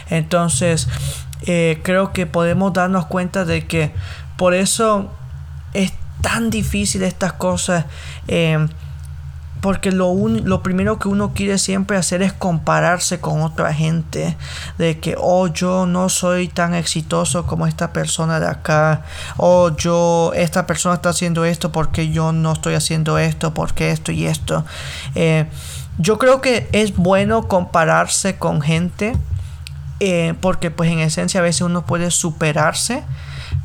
Entonces, 0.10 0.88
eh, 1.44 1.80
creo 1.84 2.14
que 2.14 2.26
podemos 2.26 2.74
darnos 2.74 3.06
cuenta 3.06 3.46
de 3.46 3.66
que 3.66 3.92
por 4.38 4.54
eso 4.54 5.12
es 5.74 5.94
tan 6.22 6.50
difícil 6.50 7.04
estas 7.04 7.34
cosas. 7.34 7.86
Eh, 8.28 8.68
porque 9.62 9.92
lo, 9.92 10.14
lo 10.16 10.62
primero 10.62 11.00
que 11.00 11.08
uno 11.08 11.34
quiere 11.34 11.58
siempre 11.58 11.98
hacer 11.98 12.22
es 12.22 12.34
compararse 12.34 13.20
con 13.20 13.42
otra 13.42 13.74
gente. 13.74 14.38
De 14.78 15.00
que, 15.00 15.16
oh, 15.18 15.48
yo 15.48 15.86
no 15.86 16.10
soy 16.10 16.48
tan 16.48 16.74
exitoso 16.74 17.46
como 17.46 17.68
esta 17.68 17.92
persona 17.94 18.40
de 18.40 18.48
acá. 18.48 19.04
Oh, 19.38 19.76
yo, 19.76 20.32
esta 20.36 20.68
persona 20.68 20.96
está 20.96 21.10
haciendo 21.10 21.46
esto 21.46 21.72
porque 21.72 22.12
yo 22.12 22.32
no 22.32 22.54
estoy 22.54 22.76
haciendo 22.76 23.18
esto, 23.18 23.54
porque 23.54 23.92
esto 23.92 24.12
y 24.12 24.28
esto. 24.28 24.64
Eh, 25.16 25.48
yo 25.98 26.20
creo 26.20 26.42
que 26.42 26.70
es 26.72 26.96
bueno 26.96 27.48
compararse 27.48 28.38
con 28.38 28.62
gente. 28.62 29.16
Eh, 30.00 30.36
porque 30.42 30.70
pues 30.70 30.92
en 30.92 31.00
esencia 31.00 31.40
a 31.40 31.44
veces 31.44 31.62
uno 31.62 31.86
puede 31.86 32.12
superarse. 32.12 33.04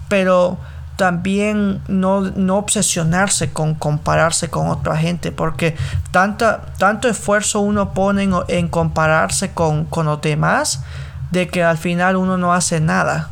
Pero 0.09 0.59
también 0.97 1.81
no, 1.88 2.21
no, 2.21 2.59
obsesionarse 2.59 3.53
con 3.53 3.75
compararse 3.75 4.51
con 4.51 4.68
otra 4.68 4.97
gente, 4.97 5.33
porque 5.33 5.75
tanto 6.12 7.09
esfuerzo 7.09 7.61
uno 7.61 7.92
pone 7.92 8.29
en, 8.49 8.68
compararse 8.68 9.53
con, 9.53 9.85
con, 9.87 10.07
los 10.07 10.21
demás, 10.21 10.85
de 11.31 11.49
que 11.49 11.64
al 11.64 11.79
final 11.79 12.16
uno 12.16 12.37
no 12.37 12.53
hace 12.53 12.81
nada. 12.81 13.31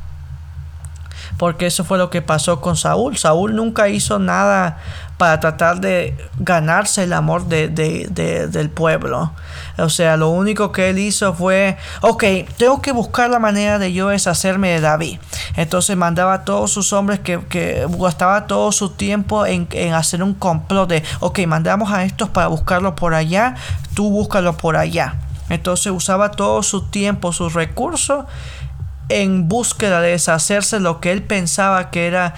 Porque 1.41 1.65
eso 1.65 1.85
fue 1.85 1.97
lo 1.97 2.11
que 2.11 2.21
pasó 2.21 2.61
con 2.61 2.77
Saúl. 2.77 3.17
Saúl 3.17 3.57
nunca 3.57 3.89
hizo 3.89 4.19
nada 4.19 4.77
para 5.17 5.41
tratar 5.41 5.81
de 5.81 6.15
ganarse 6.39 7.05
el 7.05 7.15
amor 7.15 7.47
de, 7.47 7.69
del 7.71 8.69
pueblo. 8.69 9.33
O 9.79 9.89
sea, 9.89 10.19
lo 10.19 10.29
único 10.29 10.71
que 10.71 10.91
él 10.91 10.99
hizo 10.99 11.33
fue, 11.33 11.79
ok, 12.03 12.25
tengo 12.59 12.83
que 12.83 12.93
buscar 12.93 13.31
la 13.31 13.39
manera 13.39 13.79
de 13.79 13.91
yo 13.95 14.09
deshacerme 14.09 14.69
de 14.69 14.83
David. 14.83 15.19
Entonces 15.57 15.97
mandaba 15.97 16.35
a 16.35 16.45
todos 16.45 16.73
sus 16.73 16.93
hombres 16.93 17.21
que, 17.21 17.41
que 17.49 17.87
gastaba 17.89 18.47
todo 18.47 18.71
su 18.71 18.91
tiempo 18.91 19.47
en, 19.47 19.67
en, 19.73 19.95
hacer 19.95 20.23
un 20.23 20.35
complot 20.35 20.91
de, 20.91 21.03
ok, 21.21 21.39
mandamos 21.47 21.91
a 21.91 22.05
estos 22.05 22.29
para 22.29 22.49
buscarlo 22.49 22.97
por 22.97 23.15
allá, 23.15 23.55
tú 23.95 24.11
búscalo 24.11 24.59
por 24.59 24.77
allá. 24.77 25.15
Entonces 25.49 25.91
usaba 25.91 26.33
todo 26.33 26.63
su 26.63 26.83
tiempo, 26.83 27.33
sus 27.33 27.55
recursos 27.55 28.27
en 29.11 29.49
búsqueda 29.49 30.01
de 30.01 30.11
deshacerse 30.11 30.81
lo 30.81 31.01
que 31.01 31.13
él 31.13 31.23
pensaba 31.23 31.91
que 31.91 32.07
era 32.07 32.35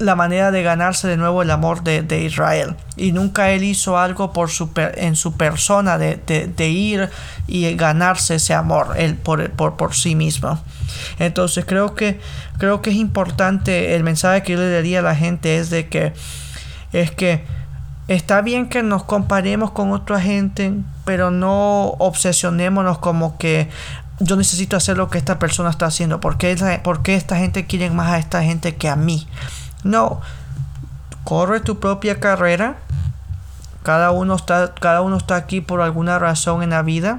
la 0.00 0.16
manera 0.16 0.50
de 0.50 0.62
ganarse 0.62 1.06
de 1.08 1.18
nuevo 1.18 1.42
el 1.42 1.50
amor 1.50 1.82
de, 1.84 2.24
Israel. 2.24 2.74
Y 2.96 3.12
nunca 3.12 3.50
él 3.50 3.62
hizo 3.62 3.98
algo 3.98 4.32
por 4.32 4.48
su, 4.48 4.70
en 4.76 5.14
su 5.14 5.36
persona 5.36 5.98
de, 5.98 6.68
ir 6.68 7.10
y 7.46 7.74
ganarse 7.74 8.36
ese 8.36 8.54
amor 8.54 8.94
él 8.96 9.16
por, 9.16 9.50
por, 9.50 9.76
por, 9.76 9.94
sí 9.94 10.14
mismo. 10.14 10.58
Entonces 11.18 11.66
creo 11.66 11.94
que, 11.94 12.18
creo 12.58 12.80
que 12.80 12.90
es 12.90 12.96
importante, 12.96 13.94
el 13.94 14.02
mensaje 14.02 14.42
que 14.42 14.54
yo 14.54 14.58
le 14.58 14.70
daría 14.70 15.00
a 15.00 15.02
la 15.02 15.14
gente 15.14 15.58
es 15.58 15.68
de 15.68 15.88
que 15.88 16.14
es 16.92 17.10
que 17.10 17.44
está 18.08 18.40
bien 18.40 18.68
que 18.68 18.82
nos 18.82 19.04
comparemos 19.04 19.70
con 19.70 19.92
otra 19.92 20.20
gente, 20.20 20.72
pero 21.04 21.30
no 21.30 21.94
obsesionémonos 21.98 22.98
como 22.98 23.38
que 23.38 23.68
yo 24.20 24.36
necesito 24.36 24.76
hacer 24.76 24.96
lo 24.96 25.08
que 25.08 25.18
esta 25.18 25.38
persona 25.38 25.70
está 25.70 25.86
haciendo. 25.86 26.20
¿Por 26.20 26.36
qué, 26.36 26.80
¿Por 26.84 27.02
qué 27.02 27.16
esta 27.16 27.36
gente 27.36 27.66
quiere 27.66 27.90
más 27.90 28.12
a 28.12 28.18
esta 28.18 28.42
gente 28.42 28.76
que 28.76 28.88
a 28.88 28.96
mí? 28.96 29.26
No, 29.82 30.20
corre 31.24 31.60
tu 31.60 31.80
propia 31.80 32.20
carrera. 32.20 32.76
Cada 33.82 34.10
uno 34.10 34.34
está, 34.34 34.74
cada 34.74 35.00
uno 35.00 35.16
está 35.16 35.36
aquí 35.36 35.62
por 35.62 35.80
alguna 35.80 36.18
razón 36.18 36.62
en 36.62 36.70
la 36.70 36.82
vida. 36.82 37.18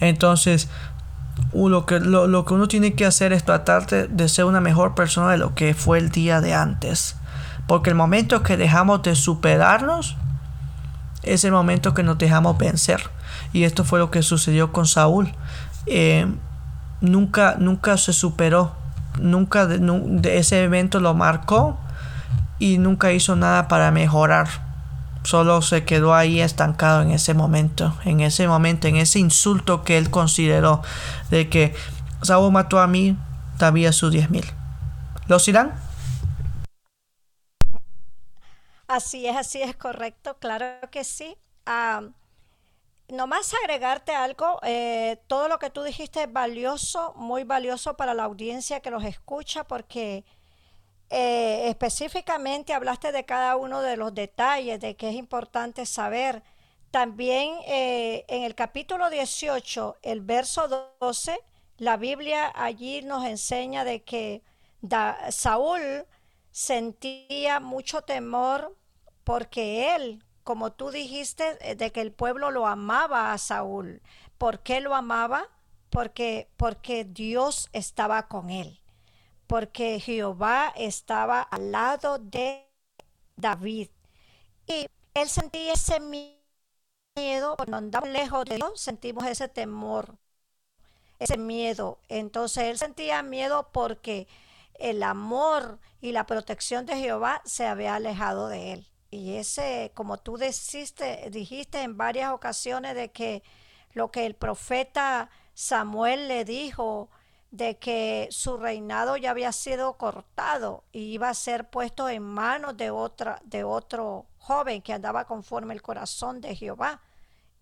Entonces, 0.00 0.68
lo 1.52 1.86
que, 1.86 2.00
lo, 2.00 2.44
que 2.44 2.54
uno 2.54 2.66
tiene 2.66 2.94
que 2.94 3.06
hacer 3.06 3.32
es 3.32 3.44
tratar 3.44 3.86
de, 3.86 4.28
ser 4.28 4.46
una 4.46 4.60
mejor 4.60 4.96
persona 4.96 5.30
de 5.30 5.38
lo 5.38 5.54
que 5.54 5.74
fue 5.74 5.98
el 5.98 6.10
día 6.10 6.40
de 6.40 6.54
antes. 6.54 7.16
Porque 7.68 7.90
el 7.90 7.96
momento 7.96 8.42
que 8.42 8.56
dejamos 8.56 9.02
de 9.02 9.14
superarnos 9.14 10.16
es 11.22 11.44
el 11.44 11.52
momento 11.52 11.94
que 11.94 12.02
nos 12.02 12.18
dejamos 12.18 12.58
vencer. 12.58 13.10
Y 13.52 13.64
esto 13.64 13.84
fue 13.84 13.98
lo 13.98 14.10
que 14.10 14.22
sucedió 14.22 14.72
con 14.72 14.86
Saúl. 14.86 15.32
Eh, 15.86 16.26
nunca, 17.00 17.56
nunca 17.58 17.96
se 17.96 18.12
superó 18.12 18.80
nunca 19.18 19.66
de, 19.66 20.38
ese 20.38 20.64
evento 20.64 21.00
lo 21.00 21.14
marcó 21.14 21.78
y 22.58 22.78
nunca 22.78 23.12
hizo 23.12 23.36
nada 23.36 23.68
para 23.68 23.90
mejorar. 23.90 24.48
Solo 25.22 25.60
se 25.60 25.84
quedó 25.84 26.14
ahí 26.14 26.40
estancado 26.40 27.02
en 27.02 27.10
ese 27.10 27.34
momento, 27.34 27.94
en 28.04 28.20
ese 28.20 28.48
momento, 28.48 28.88
en 28.88 28.96
ese 28.96 29.18
insulto 29.18 29.84
que 29.84 29.98
él 29.98 30.10
consideró 30.10 30.82
de 31.30 31.48
que 31.48 31.74
Saúl 32.22 32.52
mató 32.52 32.80
a 32.80 32.86
mí, 32.86 33.16
David 33.58 33.92
sus 33.92 34.12
diez 34.12 34.30
mil. 34.30 34.44
¿Los 35.26 35.46
irán? 35.48 35.72
Así 38.90 39.24
es, 39.28 39.36
así 39.36 39.62
es 39.62 39.76
correcto, 39.76 40.36
claro 40.40 40.90
que 40.90 41.04
sí. 41.04 41.38
Nomás 43.08 43.54
agregarte 43.62 44.12
algo, 44.12 44.58
eh, 44.64 45.22
todo 45.28 45.46
lo 45.46 45.60
que 45.60 45.70
tú 45.70 45.84
dijiste 45.84 46.24
es 46.24 46.32
valioso, 46.32 47.12
muy 47.14 47.44
valioso 47.44 47.96
para 47.96 48.14
la 48.14 48.24
audiencia 48.24 48.80
que 48.80 48.90
los 48.90 49.04
escucha, 49.04 49.62
porque 49.62 50.24
eh, 51.08 51.68
específicamente 51.68 52.72
hablaste 52.74 53.12
de 53.12 53.24
cada 53.24 53.54
uno 53.54 53.80
de 53.80 53.96
los 53.96 54.12
detalles, 54.12 54.80
de 54.80 54.96
que 54.96 55.10
es 55.10 55.14
importante 55.14 55.86
saber. 55.86 56.42
También 56.90 57.58
eh, 57.68 58.24
en 58.26 58.42
el 58.42 58.56
capítulo 58.56 59.08
18, 59.08 59.98
el 60.02 60.20
verso 60.20 60.66
12, 60.98 61.38
la 61.78 61.96
Biblia 61.96 62.52
allí 62.56 63.02
nos 63.02 63.24
enseña 63.24 63.84
de 63.84 64.02
que 64.02 64.42
Saúl 65.30 66.08
sentía 66.50 67.60
mucho 67.60 68.02
temor 68.02 68.79
porque 69.30 69.94
él 69.94 70.24
como 70.50 70.72
tú 70.72 70.90
dijiste, 70.90 71.56
eh, 71.60 71.76
de 71.76 71.92
que 71.92 72.00
el 72.00 72.12
pueblo 72.12 72.50
lo 72.50 72.66
amaba 72.66 73.32
a 73.32 73.38
Saúl. 73.38 74.02
¿Por 74.36 74.60
qué 74.64 74.80
lo 74.80 74.96
amaba? 74.96 75.48
Porque, 75.90 76.50
porque 76.56 77.04
Dios 77.04 77.68
estaba 77.72 78.26
con 78.26 78.50
él, 78.50 78.80
porque 79.46 80.00
Jehová 80.00 80.72
estaba 80.76 81.40
al 81.40 81.70
lado 81.70 82.18
de 82.18 82.68
David. 83.36 83.90
Y 84.66 84.88
él 85.14 85.28
sentía 85.28 85.74
ese 85.74 86.00
miedo, 86.00 87.56
cuando 87.56 87.76
andamos 87.76 88.10
lejos 88.10 88.44
de 88.46 88.56
Dios, 88.56 88.80
sentimos 88.80 89.24
ese 89.26 89.46
temor, 89.48 90.16
ese 91.20 91.38
miedo. 91.38 92.00
Entonces 92.08 92.64
él 92.64 92.78
sentía 92.78 93.22
miedo 93.22 93.68
porque 93.72 94.26
el 94.74 95.02
amor 95.04 95.78
y 96.00 96.10
la 96.10 96.26
protección 96.26 96.86
de 96.86 96.96
Jehová 96.96 97.40
se 97.44 97.66
había 97.66 97.94
alejado 97.94 98.48
de 98.48 98.72
él. 98.72 98.89
Y 99.10 99.36
ese, 99.36 99.90
como 99.94 100.18
tú 100.18 100.36
dijiste, 100.36 101.28
dijiste 101.30 101.82
en 101.82 101.96
varias 101.96 102.32
ocasiones 102.32 102.94
de 102.94 103.10
que 103.10 103.42
lo 103.92 104.10
que 104.10 104.26
el 104.26 104.34
profeta 104.34 105.30
Samuel 105.54 106.28
le 106.28 106.44
dijo 106.44 107.10
de 107.50 107.78
que 107.78 108.28
su 108.30 108.56
reinado 108.56 109.16
ya 109.16 109.30
había 109.30 109.50
sido 109.50 109.94
cortado 109.96 110.84
y 110.92 111.00
iba 111.12 111.28
a 111.28 111.34
ser 111.34 111.68
puesto 111.68 112.08
en 112.08 112.22
manos 112.22 112.76
de 112.76 112.90
otra 112.90 113.40
de 113.44 113.64
otro 113.64 114.26
joven 114.38 114.82
que 114.82 114.92
andaba 114.92 115.24
conforme 115.24 115.74
el 115.74 115.82
corazón 115.82 116.40
de 116.40 116.54
Jehová. 116.54 117.02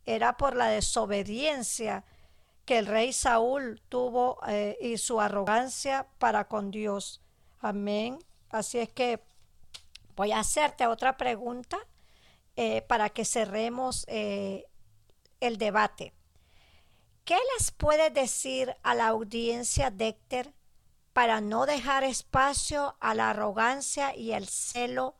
Era 0.05 0.37
por 0.37 0.55
la 0.55 0.69
desobediencia 0.69 2.05
que 2.67 2.79
el 2.79 2.87
rey 2.87 3.15
Saúl 3.15 3.81
tuvo 3.89 4.39
eh, 4.47 4.77
y 4.81 4.99
su 4.99 5.21
arrogancia 5.21 6.07
para 6.19 6.49
con 6.49 6.71
Dios. 6.71 7.23
Amén. 7.61 8.19
Así 8.51 8.79
es 8.79 8.91
que 8.91 9.23
voy 10.19 10.33
a 10.33 10.41
hacerte 10.41 10.85
otra 10.89 11.17
pregunta 11.17 11.79
eh, 12.57 12.83
para 12.83 13.09
que 13.09 13.25
cerremos 13.25 14.05
eh, 14.09 14.67
el 15.39 15.59
debate. 15.59 16.13
¿Qué 17.25 17.37
les 17.57 17.71
puede 17.71 18.11
decir 18.11 18.77
a 18.83 18.97
la 18.97 19.07
audiencia 19.07 19.93
Décter 19.93 20.53
para 21.13 21.41
no 21.41 21.67
dejar 21.67 22.03
espacio 22.03 22.97
a 22.99 23.15
la 23.15 23.31
arrogancia 23.31 24.17
y 24.17 24.33
el 24.33 24.49
celo, 24.49 25.15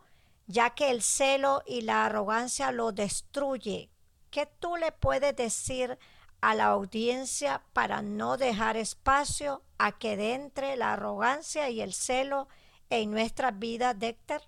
ya 0.49 0.71
que 0.71 0.91
el 0.91 1.03
celo 1.03 1.63
y 1.65 1.83
la 1.83 2.07
arrogancia 2.07 2.73
lo 2.73 2.91
destruye? 2.91 3.91
¿Qué 4.33 4.47
tú 4.47 4.75
le 4.75 4.91
puedes 4.91 5.37
decir 5.37 5.97
a 6.41 6.57
la 6.57 6.67
audiencia 6.67 7.63
para 7.73 8.03
no 8.03 8.37
dejar 8.37 8.77
espacio 8.77 9.63
a 9.79 9.97
que 9.97 10.35
entre 10.35 10.77
la 10.77 10.95
arrogancia 10.95 11.71
y 11.71 11.83
el 11.83 11.95
celo 11.95 12.49
en 12.91 13.13
nuestra 13.13 13.53
vida, 13.53 13.95
Décter? 13.95 14.43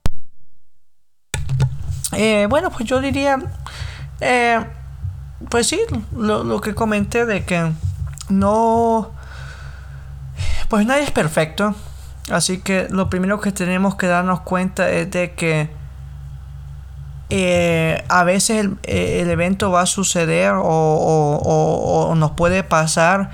Eh, 2.12 2.46
bueno, 2.48 2.70
pues 2.70 2.84
yo 2.84 3.00
diría, 3.00 3.38
eh, 4.20 4.64
pues 5.48 5.68
sí, 5.68 5.80
lo, 6.16 6.44
lo, 6.44 6.60
que 6.60 6.74
comenté 6.74 7.24
de 7.24 7.44
que 7.44 7.72
no, 8.28 9.10
pues 10.68 10.86
nadie 10.86 11.04
es 11.04 11.10
perfecto, 11.10 11.74
así 12.30 12.60
que 12.60 12.88
lo 12.90 13.08
primero 13.10 13.40
que 13.40 13.52
tenemos 13.52 13.94
que 13.94 14.06
darnos 14.06 14.40
cuenta 14.40 14.90
es 14.90 15.10
de 15.10 15.34
que 15.34 15.70
eh, 17.32 18.04
a 18.08 18.24
veces 18.24 18.66
el, 18.82 19.30
evento 19.30 19.70
va 19.70 19.82
a 19.82 19.86
suceder 19.86 20.52
o, 20.56 22.12
nos 22.16 22.32
puede 22.32 22.64
pasar, 22.64 23.30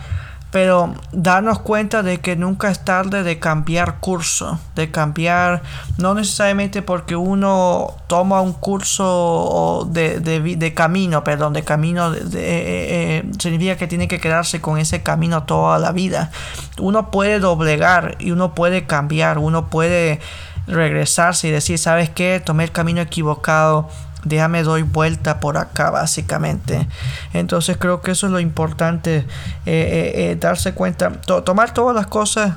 pero 0.56 0.94
darnos 1.12 1.58
cuenta 1.58 2.02
de 2.02 2.16
que 2.20 2.34
nunca 2.34 2.70
es 2.70 2.82
tarde 2.82 3.22
de 3.22 3.38
cambiar 3.38 4.00
curso, 4.00 4.58
de 4.74 4.90
cambiar, 4.90 5.62
no 5.98 6.14
necesariamente 6.14 6.80
porque 6.80 7.14
uno 7.14 7.94
toma 8.06 8.40
un 8.40 8.54
curso 8.54 9.86
de, 9.92 10.18
de, 10.18 10.72
camino, 10.72 11.22
perdón, 11.24 11.52
de 11.52 11.62
camino, 11.62 12.10
de, 12.10 12.20
eh, 12.22 13.18
eh, 13.18 13.24
significa 13.38 13.76
que 13.76 13.86
tiene 13.86 14.08
que 14.08 14.18
quedarse 14.18 14.62
con 14.62 14.78
ese 14.78 15.02
camino 15.02 15.42
toda 15.42 15.78
la 15.78 15.92
vida. 15.92 16.30
Uno 16.78 17.10
puede 17.10 17.38
doblegar 17.38 18.16
y 18.18 18.30
uno 18.30 18.54
puede 18.54 18.86
cambiar, 18.86 19.36
uno 19.36 19.68
puede 19.68 20.20
regresarse 20.66 21.48
y 21.48 21.50
decir, 21.50 21.78
¿sabes 21.78 22.08
qué? 22.08 22.40
Tomé 22.42 22.64
el 22.64 22.72
camino 22.72 23.02
equivocado, 23.02 23.90
déjame 24.26 24.62
doy 24.62 24.82
vuelta 24.82 25.40
por 25.40 25.56
acá 25.56 25.90
básicamente. 25.90 26.86
Entonces 27.32 27.76
creo 27.78 28.00
que 28.00 28.10
eso 28.12 28.26
es 28.26 28.32
lo 28.32 28.40
importante, 28.40 29.18
eh, 29.18 29.24
eh, 29.66 30.12
eh, 30.14 30.36
darse 30.38 30.74
cuenta, 30.74 31.12
tomar 31.12 31.72
todas 31.72 31.94
las 31.94 32.06
cosas 32.06 32.54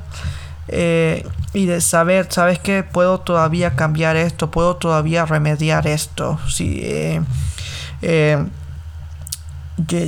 y 0.71 1.65
de 1.65 1.81
saber, 1.81 2.27
¿sabes 2.29 2.59
qué? 2.59 2.83
Puedo 2.83 3.19
todavía 3.21 3.75
cambiar 3.75 4.15
esto, 4.15 4.51
puedo 4.51 4.75
todavía 4.75 5.25
remediar 5.25 5.87
esto. 5.87 6.39
Si, 6.47 7.19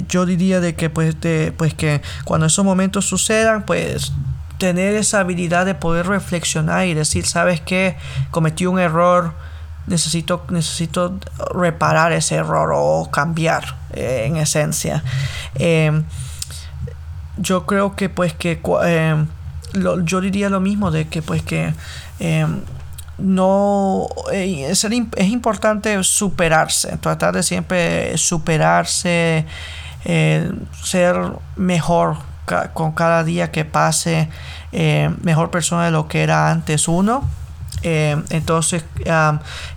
yo 0.07 0.25
diría 0.25 0.59
de 0.59 0.75
que 0.75 0.89
pues, 0.89 1.19
de, 1.21 1.51
pues 1.57 1.73
que 1.73 2.01
cuando 2.25 2.45
esos 2.45 2.63
momentos 2.63 3.05
sucedan, 3.05 3.65
pues 3.65 4.11
tener 4.59 4.93
esa 4.93 5.21
habilidad 5.21 5.65
de 5.65 5.73
poder 5.73 6.05
reflexionar 6.05 6.85
y 6.85 6.93
decir, 6.93 7.25
¿sabes 7.25 7.59
qué? 7.61 7.95
Cometí 8.29 8.67
un 8.67 8.77
error, 8.77 9.33
necesito, 9.87 10.43
necesito 10.49 11.17
reparar 11.53 12.11
ese 12.11 12.35
error 12.35 12.71
o 12.73 13.09
cambiar 13.11 13.75
eh, 13.93 14.25
en 14.27 14.37
esencia. 14.37 15.03
Em, 15.55 16.03
yo 17.37 17.65
creo 17.65 17.95
que 17.95 18.09
pues 18.09 18.33
que 18.33 18.59
em, 18.83 19.27
yo 20.03 20.21
diría 20.21 20.49
lo 20.49 20.59
mismo 20.59 20.91
de 20.91 21.07
que 21.07 21.21
pues 21.21 21.41
que 21.41 21.73
em, 22.19 22.61
no 23.17 24.07
eh, 24.31 24.67
es, 24.69 24.83
es, 24.83 25.27
importante 25.27 26.03
superarse, 26.03 26.97
tratar 26.97 27.33
de 27.35 27.43
siempre 27.43 28.17
superarse, 28.17 29.45
eh, 30.05 30.51
ser 30.83 31.15
mejor 31.55 32.17
con 32.73 32.91
cada 32.91 33.23
día 33.23 33.51
que 33.51 33.63
pase 33.63 34.27
mejor 35.21 35.51
persona 35.51 35.85
de 35.85 35.91
lo 35.91 36.09
que 36.09 36.21
era 36.23 36.49
antes 36.49 36.89
uno. 36.89 37.23
Eh, 37.83 38.21
entonces, 38.29 38.83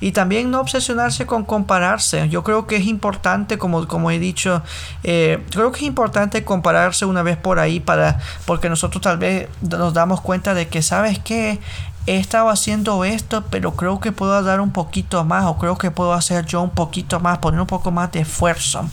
y 0.01 0.13
también 0.13 0.51
no 0.51 0.61
obsesionarse 0.61 1.27
con 1.27 1.45
compararse. 1.45 2.29
Yo 2.29 2.45
creo 2.45 2.67
que 2.67 2.77
es 2.77 2.87
importante, 2.87 3.59
como, 3.59 3.87
como 3.87 4.11
he 4.11 4.19
dicho, 4.19 4.63
eh, 5.03 5.43
creo 5.51 5.73
que 5.73 5.79
es 5.79 5.87
importante 5.87 6.45
compararse 6.45 7.07
una 7.07 7.23
vez 7.23 7.37
por 7.37 7.59
ahí 7.59 7.81
para, 7.81 8.21
porque 8.45 8.69
nosotros 8.69 9.03
tal 9.03 9.19
vez 9.19 9.49
nos 9.63 9.95
damos 9.95 10.21
cuenta 10.21 10.55
de 10.55 10.69
que, 10.69 10.83
¿sabes 10.83 11.19
que 11.19 11.61
He 12.07 12.19
estado 12.19 12.51
haciendo 12.51 13.03
esto, 13.07 13.45
pero 13.49 13.77
creo 13.77 13.99
que 13.99 14.13
puedo 14.13 14.43
dar 14.43 14.61
un 14.61 14.73
poquito 14.73 15.25
más, 15.25 15.47
o 15.47 15.57
creo 15.57 15.79
que 15.79 15.91
puedo 15.91 16.13
hacer 16.13 16.45
yo 16.45 16.61
un 16.61 16.69
poquito 16.69 17.19
más, 17.19 17.39
poner 17.39 17.61
un 17.61 17.67
poco 17.67 17.91
más 17.91 18.13
de 18.13 18.21
esfuerzo. 18.21 18.87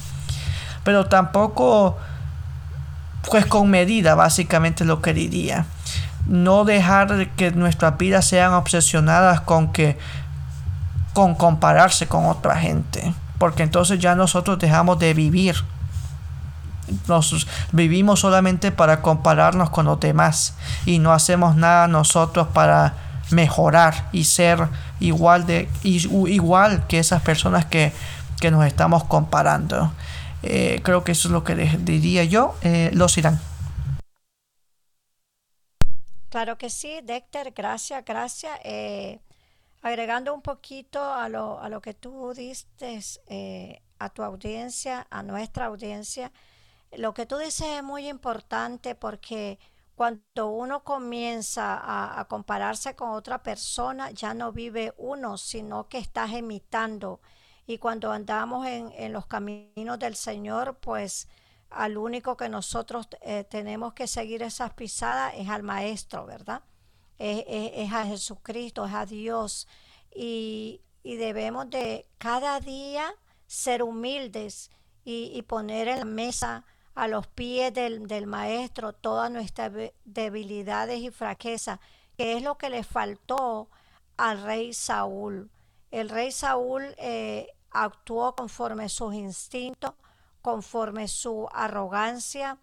Pero 0.86 1.08
tampoco 1.08 1.98
pues 3.30 3.46
con 3.46 3.70
medida 3.70 4.16
básicamente 4.16 4.86
lo 4.86 5.02
que 5.02 5.14
diría. 5.14 5.66
No 6.32 6.64
dejar 6.64 7.30
que 7.32 7.52
nuestras 7.52 7.98
vidas 7.98 8.26
sean 8.26 8.54
obsesionadas 8.54 9.42
con 9.42 9.74
que 9.74 9.98
con 11.14 11.36
compararse 11.36 12.08
con 12.08 12.26
otra 12.26 12.56
gente, 12.56 13.14
porque 13.38 13.64
entonces 13.64 14.00
ya 14.00 14.16
nosotros 14.16 14.58
dejamos 14.58 14.98
de 14.98 15.14
vivir. 15.14 15.56
Nos 17.08 17.48
vivimos 17.74 18.22
solamente 18.22 18.72
para 18.72 19.02
compararnos 19.02 19.70
con 19.70 19.86
los 19.86 20.00
demás 20.00 20.56
y 20.86 21.00
no 21.00 21.12
hacemos 21.12 21.56
nada 21.56 21.88
nosotros 21.88 22.48
para 22.48 22.94
mejorar 23.30 24.08
y 24.14 24.24
ser 24.24 24.68
igual 25.00 25.46
de 25.46 25.70
igual 25.84 26.86
que 26.88 27.00
esas 27.00 27.22
personas 27.22 27.66
que, 27.66 27.94
que 28.40 28.52
nos 28.52 28.66
estamos 28.66 29.04
comparando. 29.04 29.92
Eh, 30.44 30.82
creo 30.84 31.04
que 31.04 31.12
eso 31.12 31.28
es 31.28 31.32
lo 31.32 31.44
que 31.44 31.56
diría 31.56 32.24
yo. 32.24 32.56
Eh, 32.62 32.90
los 32.94 33.18
irán. 33.18 33.40
Claro 36.32 36.58
que 36.58 36.70
sí, 36.72 37.02
Décter, 37.04 37.52
gracias, 37.52 38.04
gracias. 38.06 38.58
Eh, 38.64 39.20
agregando 39.84 40.34
un 40.34 40.42
poquito 40.42 41.04
a 41.14 41.30
lo, 41.30 41.60
a 41.60 41.70
lo 41.70 41.82
que 41.82 41.94
tú 41.94 42.34
diste 42.34 43.00
a 44.00 44.10
tu 44.10 44.24
audiencia, 44.24 45.06
a 45.12 45.24
nuestra 45.24 45.66
audiencia, 45.66 46.32
lo 46.94 47.14
que 47.14 47.26
tú 47.26 47.38
dices 47.38 47.68
es 47.68 47.84
muy 47.84 48.08
importante 48.08 48.96
porque 48.96 49.60
cuando 49.96 50.50
uno 50.50 50.86
comienza 50.86 51.80
a, 52.20 52.26
compararse 52.30 52.96
con 52.96 53.10
otra 53.12 53.44
persona, 53.44 54.10
ya 54.12 54.34
no 54.34 54.54
vive 54.54 54.94
uno, 54.98 55.38
sino 55.38 55.90
que 55.90 55.98
estás 55.98 56.32
imitando 56.32 57.20
y 57.68 57.78
cuando 57.78 58.10
andamos 58.12 58.66
en, 58.68 59.12
los 59.12 59.26
caminos 59.26 60.00
del 60.00 60.16
Señor, 60.16 60.78
pues 60.80 61.28
al 61.72 61.98
único 61.98 62.38
que 62.38 62.50
nosotros 62.50 63.08
eh, 63.22 63.44
tenemos 63.44 63.94
que 63.94 64.08
seguir 64.08 64.44
esas 64.44 64.74
pisadas 64.74 65.34
es 65.38 65.50
al 65.50 65.64
Maestro, 65.64 66.26
¿verdad? 66.26 66.62
Es, 67.18 67.94
a 67.94 68.06
Jesucristo, 68.06 68.86
es 68.86 68.94
a 68.94 69.06
Dios. 69.06 69.68
Y, 70.14 70.82
debemos 71.04 71.70
de 71.70 72.08
cada 72.18 72.60
día 72.60 73.14
ser 73.48 73.84
humildes 73.84 74.70
y, 75.04 75.42
poner 75.44 75.88
en 75.88 76.00
la 76.00 76.06
mesa 76.06 76.66
a 76.94 77.08
los 77.08 77.26
pies 77.28 77.74
del, 77.74 78.08
del, 78.08 78.28
Maestro 78.28 78.94
todas 78.94 79.32
nuestras 79.32 79.72
debilidades 80.04 81.00
y 81.00 81.10
fraquezas, 81.10 81.80
que 82.18 82.38
es 82.38 82.44
lo 82.44 82.58
que 82.58 82.70
le 82.70 82.84
faltó 82.84 83.70
al 84.18 84.44
rey 84.44 84.74
Saúl. 84.74 85.50
El 85.90 86.10
rey 86.10 86.32
Saúl 86.32 86.96
eh, 86.98 87.48
actuó 87.72 88.36
conforme 88.36 88.90
sus 88.90 89.14
instintos, 89.14 89.94
conforme 90.42 91.08
su 91.08 91.48
arrogancia, 91.54 92.58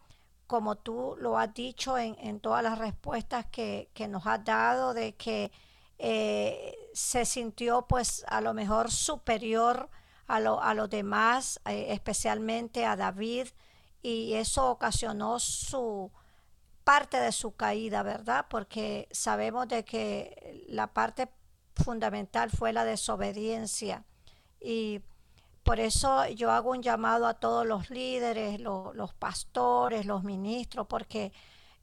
como 0.47 0.77
tú 0.77 1.15
lo 1.19 1.39
has 1.39 1.53
dicho 1.55 1.99
en, 1.99 2.41
todas 2.41 2.63
las 2.63 2.79
respuestas 2.79 3.47
que, 3.47 3.89
nos 4.09 4.27
has 4.27 4.45
dado, 4.45 4.95
de 4.95 5.15
que 5.15 5.53
eh, 5.99 6.75
se 6.95 7.25
sintió 7.25 7.87
pues 7.87 8.25
a 8.29 8.41
lo 8.41 8.55
mejor 8.55 8.91
superior 8.91 9.91
a, 10.27 10.41
lo, 10.41 10.63
a 10.63 10.75
los 10.75 10.89
demás, 10.89 11.61
eh, 11.67 11.87
especialmente 11.91 12.87
a 12.87 12.97
David, 12.97 13.49
y 14.03 14.35
eso 14.35 14.71
ocasionó 14.71 15.39
su 15.39 16.11
parte 16.85 17.21
de 17.21 17.33
su 17.33 17.55
caída, 17.55 18.03
¿verdad? 18.03 18.47
Porque 18.49 19.09
sabemos 19.11 19.69
de 19.69 19.85
que 19.85 20.65
la 20.69 20.87
parte 20.87 21.29
fundamental 21.77 22.51
fue 22.51 22.73
la 22.73 22.85
desobediencia 22.85 24.05
y 24.61 25.03
por 25.69 25.81
eso 25.81 26.27
yo 26.29 26.51
hago 26.51 26.71
un 26.71 26.83
llamado 26.83 27.27
a 27.27 27.35
todos 27.35 27.67
los 27.67 27.91
líderes, 27.91 28.59
los 28.59 29.13
pastores, 29.19 30.07
los 30.07 30.25
ministros, 30.25 30.87
porque 30.87 31.31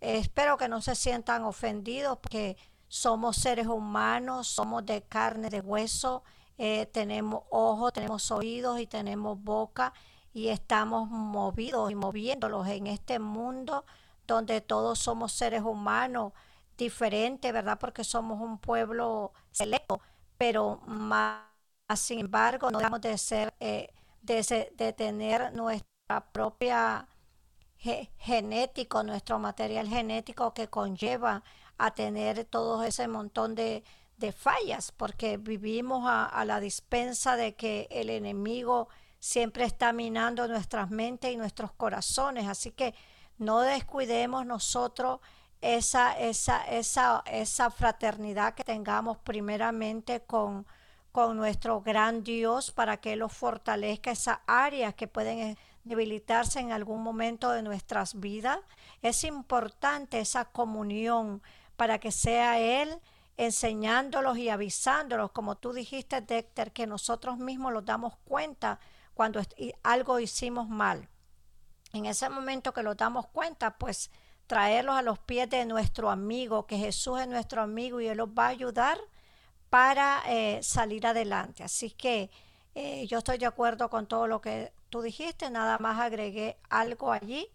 espero 0.01 0.57
que 0.57 0.67
no 0.67 0.81
se 0.81 0.95
sientan 0.95 1.43
ofendidos, 1.43 2.17
porque 2.17 2.57
somos 2.87 3.35
seres 3.35 3.67
humanos, 3.67 4.47
somos 4.47 4.87
de 4.87 5.03
carne, 5.03 5.51
de 5.51 5.61
hueso, 5.61 6.23
eh, 6.57 6.87
tenemos 6.87 7.43
ojos, 7.51 7.93
tenemos 7.93 8.31
oídos 8.31 8.79
y 8.79 8.87
tenemos 8.87 9.39
boca 9.43 9.93
y 10.33 10.47
estamos 10.47 11.07
movidos 11.07 11.91
y 11.91 11.95
moviéndolos 11.95 12.67
en 12.67 12.87
este 12.87 13.19
mundo 13.19 13.85
donde 14.25 14.61
todos 14.61 14.97
somos 14.97 15.31
seres 15.31 15.61
humanos 15.61 16.33
diferentes, 16.75 17.53
¿verdad? 17.53 17.77
Porque 17.79 18.03
somos 18.03 18.41
un 18.41 18.57
pueblo 18.57 19.31
selecto, 19.51 20.01
pero 20.39 20.81
más 20.87 21.54
sin 21.95 22.19
embargo 22.19 22.71
no 22.71 22.79
debemos 22.79 23.01
de 23.01 23.17
ser, 23.17 23.53
eh, 23.59 23.93
de, 24.23 24.93
tener 24.93 25.53
nuestra 25.53 26.31
propia 26.31 27.07
genético, 28.17 29.03
nuestro 29.03 29.37
material 29.37 29.87
genético 29.87 30.53
que 30.53 30.67
conlleva 30.67 31.43
a 31.77 31.91
tener 31.91 32.45
todo 32.45 32.83
ese 32.83 33.07
montón 33.07 33.53
de, 33.53 33.83
fallas, 34.35 34.91
porque 34.91 35.37
vivimos 35.37 36.05
a, 36.07 36.43
la 36.45 36.59
dispensa 36.59 37.35
de 37.35 37.53
que 37.53 37.87
el 37.91 38.09
enemigo 38.09 38.87
siempre 39.19 39.65
está 39.65 39.93
minando 39.93 40.47
nuestras 40.47 40.89
mentes 40.89 41.31
y 41.31 41.37
nuestros 41.37 41.71
corazones. 41.73 42.47
Así 42.47 42.71
que 42.71 42.95
no 43.37 43.61
descuidemos 43.61 44.47
nosotros 44.47 45.19
esa, 45.61 46.17
esa, 46.17 46.63
esa, 46.63 47.23
esa 47.27 47.69
fraternidad 47.69 48.55
que 48.55 48.63
tengamos 48.63 49.17
primeramente 49.19 50.21
con, 50.21 50.65
con 51.15 51.37
nuestro 51.37 51.79
gran 51.79 52.25
Dios 52.25 52.71
para 52.71 52.97
que 52.97 53.13
Él 53.13 53.19
los 53.19 53.31
fortalezca 53.31 54.11
esas 54.11 54.39
áreas 54.47 54.95
que 54.95 55.07
pueden 55.07 55.39
eh, 55.39 55.57
debilitarse 55.85 56.59
en 56.59 56.73
algún 56.73 57.01
momento 57.01 57.51
de 57.51 57.61
nuestras 57.61 58.19
vidas. 58.19 58.59
Es 59.01 59.23
importante 59.23 60.19
esa 60.19 60.43
comunión 60.43 61.41
para 61.77 61.99
que 61.99 62.11
sea 62.11 62.59
Él 62.59 62.99
enseñándolos 63.37 64.37
y 64.37 64.49
avisándolos, 64.49 65.31
como 65.31 65.55
tú 65.55 65.71
dijiste, 65.71 66.19
Dexter, 66.19 66.73
que 66.73 66.85
nosotros 66.85 67.37
mismos 67.37 67.71
los 67.71 67.85
damos 67.85 68.17
cuenta 68.25 68.81
cuando 69.13 69.39
algo 69.83 70.19
hicimos 70.19 70.67
mal. 70.67 71.07
En 71.93 72.07
ese 72.07 72.27
momento 72.27 72.73
que 72.73 72.83
los 72.83 72.97
damos 72.97 73.27
cuenta, 73.27 73.77
pues 73.77 74.11
traerlos 74.47 74.95
a 74.95 75.01
los 75.01 75.17
pies 75.19 75.49
de 75.49 75.65
nuestro 75.65 76.09
amigo, 76.09 76.65
que 76.67 76.77
Jesús 76.77 77.21
es 77.21 77.27
nuestro 77.29 77.61
amigo 77.61 78.01
y 78.01 78.07
Él 78.07 78.17
los 78.17 78.27
va 78.27 78.47
a 78.47 78.49
ayudar 78.49 78.99
para 79.69 80.23
eh, 80.27 80.59
salir 80.63 81.05
adelante. 81.07 81.63
Así 81.63 81.91
que 81.91 82.29
eh, 82.75 83.05
yo 83.07 83.19
estoy 83.19 83.37
de 83.37 83.45
acuerdo 83.45 83.89
con 83.89 84.07
todo 84.07 84.27
lo 84.27 84.41
que 84.41 84.71
tú 84.89 85.01
dijiste, 85.01 85.49
nada 85.49 85.77
más 85.79 85.99
agregué 85.99 86.57
algo 86.69 87.11
allí 87.11 87.47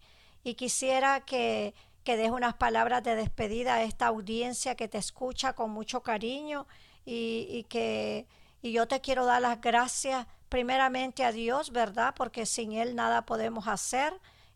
y 0.43 0.55
quisiera 0.55 1.21
que, 1.21 1.73
que 2.03 2.17
des 2.17 2.31
unas 2.31 2.55
palabras 2.55 3.03
de 3.03 3.15
despedida 3.15 3.75
a 3.75 3.83
esta 3.83 4.07
audiencia 4.07 4.75
que 4.75 4.87
te 4.87 4.97
escucha 4.97 5.53
con 5.53 5.71
mucho 5.71 6.01
cariño 6.01 6.67
y, 7.05 7.47
y 7.49 7.63
que 7.63 8.27
y 8.63 8.73
yo 8.73 8.87
te 8.87 9.01
quiero 9.01 9.25
dar 9.25 9.41
las 9.41 9.59
gracias 9.59 10.27
primeramente 10.49 11.23
a 11.23 11.31
Dios, 11.31 11.71
¿verdad? 11.71 12.13
Porque 12.15 12.45
sin 12.45 12.73
Él 12.73 12.95
nada 12.95 13.25
podemos 13.25 13.67
hacer. 13.67 14.13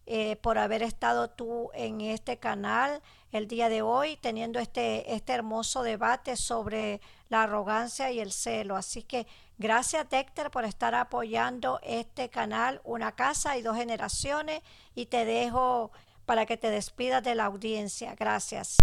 Eh, 0.07 0.35
por 0.35 0.59
haber 0.59 0.83
estado 0.83 1.31
tú 1.31 1.71
en 1.73 1.99
este 1.99 2.37
canal 2.37 3.01
el 3.31 3.47
día 3.47 3.69
de 3.69 3.81
hoy, 3.81 4.17
teniendo 4.17 4.59
este, 4.59 5.15
este 5.15 5.33
hermoso 5.33 5.81
debate 5.81 6.35
sobre 6.35 7.01
la 7.29 7.43
arrogancia 7.43 8.11
y 8.11 8.19
el 8.19 8.31
celo. 8.31 8.75
Así 8.75 9.03
que 9.03 9.27
gracias, 9.57 10.09
Dexter, 10.09 10.51
por 10.51 10.65
estar 10.65 10.95
apoyando 10.95 11.79
este 11.83 12.29
canal, 12.29 12.81
Una 12.83 13.13
Casa 13.13 13.57
y 13.57 13.61
Dos 13.61 13.77
Generaciones, 13.77 14.61
y 14.93 15.07
te 15.07 15.25
dejo 15.25 15.91
para 16.25 16.45
que 16.45 16.57
te 16.57 16.69
despidas 16.69 17.23
de 17.23 17.35
la 17.35 17.45
audiencia. 17.45 18.15
Gracias. 18.15 18.77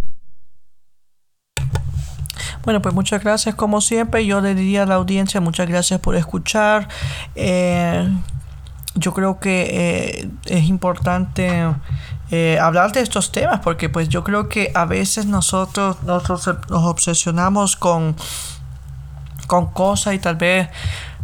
Bueno, 2.64 2.80
pues 2.80 2.94
muchas 2.94 3.22
gracias 3.22 3.54
como 3.56 3.80
siempre. 3.80 4.24
Yo 4.24 4.40
le 4.40 4.54
diría 4.54 4.84
a 4.84 4.86
la 4.86 4.94
audiencia 4.94 5.40
muchas 5.40 5.68
gracias 5.68 6.00
por 6.00 6.14
escuchar. 6.14 6.88
Eh, 7.34 8.08
yo 8.94 9.12
creo 9.14 9.40
que 9.40 10.20
eh, 10.20 10.30
es 10.46 10.64
importante 10.68 11.74
eh, 12.34 12.58
hablar 12.58 12.92
de 12.92 13.02
estos 13.02 13.30
temas 13.30 13.60
porque 13.60 13.90
pues 13.90 14.08
yo 14.08 14.24
creo 14.24 14.48
que 14.48 14.72
a 14.74 14.86
veces 14.86 15.26
nosotros, 15.26 16.02
nosotros 16.02 16.56
nos 16.70 16.84
obsesionamos 16.84 17.76
con, 17.76 18.16
con 19.46 19.66
cosas 19.66 20.14
y 20.14 20.18
tal 20.18 20.36
vez 20.36 20.70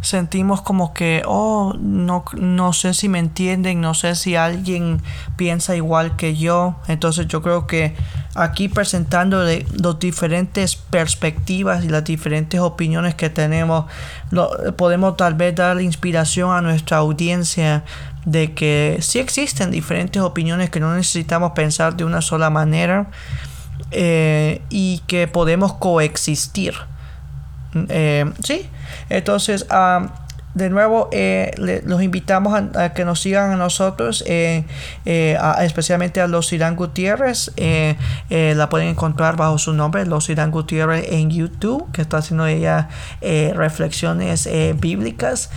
sentimos 0.01 0.61
como 0.61 0.93
que, 0.93 1.23
oh, 1.25 1.73
no, 1.79 2.23
no 2.33 2.73
sé 2.73 2.93
si 2.93 3.09
me 3.09 3.19
entienden, 3.19 3.81
no 3.81 3.93
sé 3.93 4.15
si 4.15 4.35
alguien 4.35 5.01
piensa 5.35 5.75
igual 5.75 6.15
que 6.15 6.35
yo. 6.35 6.75
Entonces 6.87 7.27
yo 7.27 7.41
creo 7.41 7.67
que 7.67 7.95
aquí 8.35 8.69
presentando 8.69 9.43
las 9.43 9.99
diferentes 9.99 10.75
perspectivas 10.75 11.83
y 11.83 11.89
las 11.89 12.03
diferentes 12.03 12.59
opiniones 12.59 13.15
que 13.15 13.29
tenemos, 13.29 13.85
podemos 14.77 15.17
tal 15.17 15.33
vez 15.33 15.55
dar 15.55 15.81
inspiración 15.81 16.51
a 16.51 16.61
nuestra 16.61 16.97
audiencia 16.97 17.83
de 18.25 18.53
que 18.53 18.97
sí 19.01 19.19
existen 19.19 19.71
diferentes 19.71 20.21
opiniones 20.21 20.69
que 20.69 20.79
no 20.79 20.93
necesitamos 20.93 21.51
pensar 21.51 21.95
de 21.95 22.03
una 22.03 22.21
sola 22.21 22.49
manera 22.49 23.09
eh, 23.91 24.61
y 24.69 25.01
que 25.07 25.27
podemos 25.27 25.73
coexistir. 25.73 26.73
Eh, 27.73 28.31
sí, 28.43 28.69
entonces 29.09 29.65
de 30.55 30.69
nuevo, 30.69 31.09
eh, 31.11 31.81
los 31.85 32.01
invitamos 32.01 32.59
a, 32.75 32.93
que 32.93 33.05
nos 33.05 33.19
sigan 33.21 33.51
a 33.51 33.55
nosotros, 33.55 34.23
eh, 34.25 34.65
eh, 35.05 35.37
especialmente 35.61 36.21
a 36.21 36.27
los 36.27 36.51
Irán 36.53 36.75
Gutiérrez. 36.75 37.51
la 38.29 38.69
pueden 38.69 38.87
encontrar 38.87 39.35
bajo 39.35 39.57
su 39.59 39.73
nombre, 39.73 40.05
los 40.05 40.29
Irán 40.29 40.51
Gutiérrez, 40.51 41.05
en 41.11 41.29
YouTube, 41.29 41.91
que 41.91 42.01
está 42.01 42.17
haciendo 42.17 42.47
ella 42.47 42.89
reflexiones 43.21 44.49
bíblicas 44.79 45.51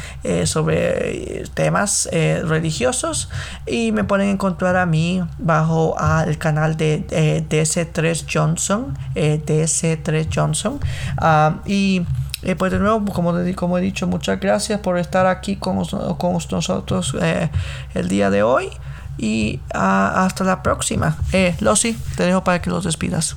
sobre 0.45 1.45
temas 1.55 2.09
religiosos. 2.13 3.31
Y 3.67 3.93
me 3.93 4.05
pueden 4.05 4.29
encontrar 4.29 4.77
a 4.77 4.87
mí 4.87 5.23
bajo 5.39 5.97
el 6.27 6.37
canal 6.37 6.77
de 6.77 7.07
DC3 7.49 8.27
Johnson, 8.31 8.97
DC3 9.15 10.29
Johnson. 10.33 10.81
Ah, 11.17 11.57
y 11.67 12.03
eh, 12.43 12.57
pues 12.57 12.73
de 12.73 12.79
nuevo, 12.79 13.05
como, 13.13 13.33
como 13.55 13.79
he 13.79 13.81
dicho, 13.81 14.07
muchas 14.07 14.41
gracias 14.41 14.81
por 14.81 14.99
estar 14.99 15.27
aquí 15.27 15.57
con, 15.57 15.77
nosotros 15.77 17.17
eh, 17.21 17.51
el 17.95 18.09
día 18.09 18.31
de 18.31 18.43
hoy 18.43 18.71
y 19.17 19.61
ah, 19.75 20.25
hasta 20.25 20.45
la 20.45 20.63
próxima. 20.63 21.17
Eh, 21.33 21.57
Losi, 21.61 21.97
te 22.17 22.25
dejo 22.25 22.43
para 22.43 22.61
que 22.61 22.71
los 22.71 22.85
despidas. 22.85 23.37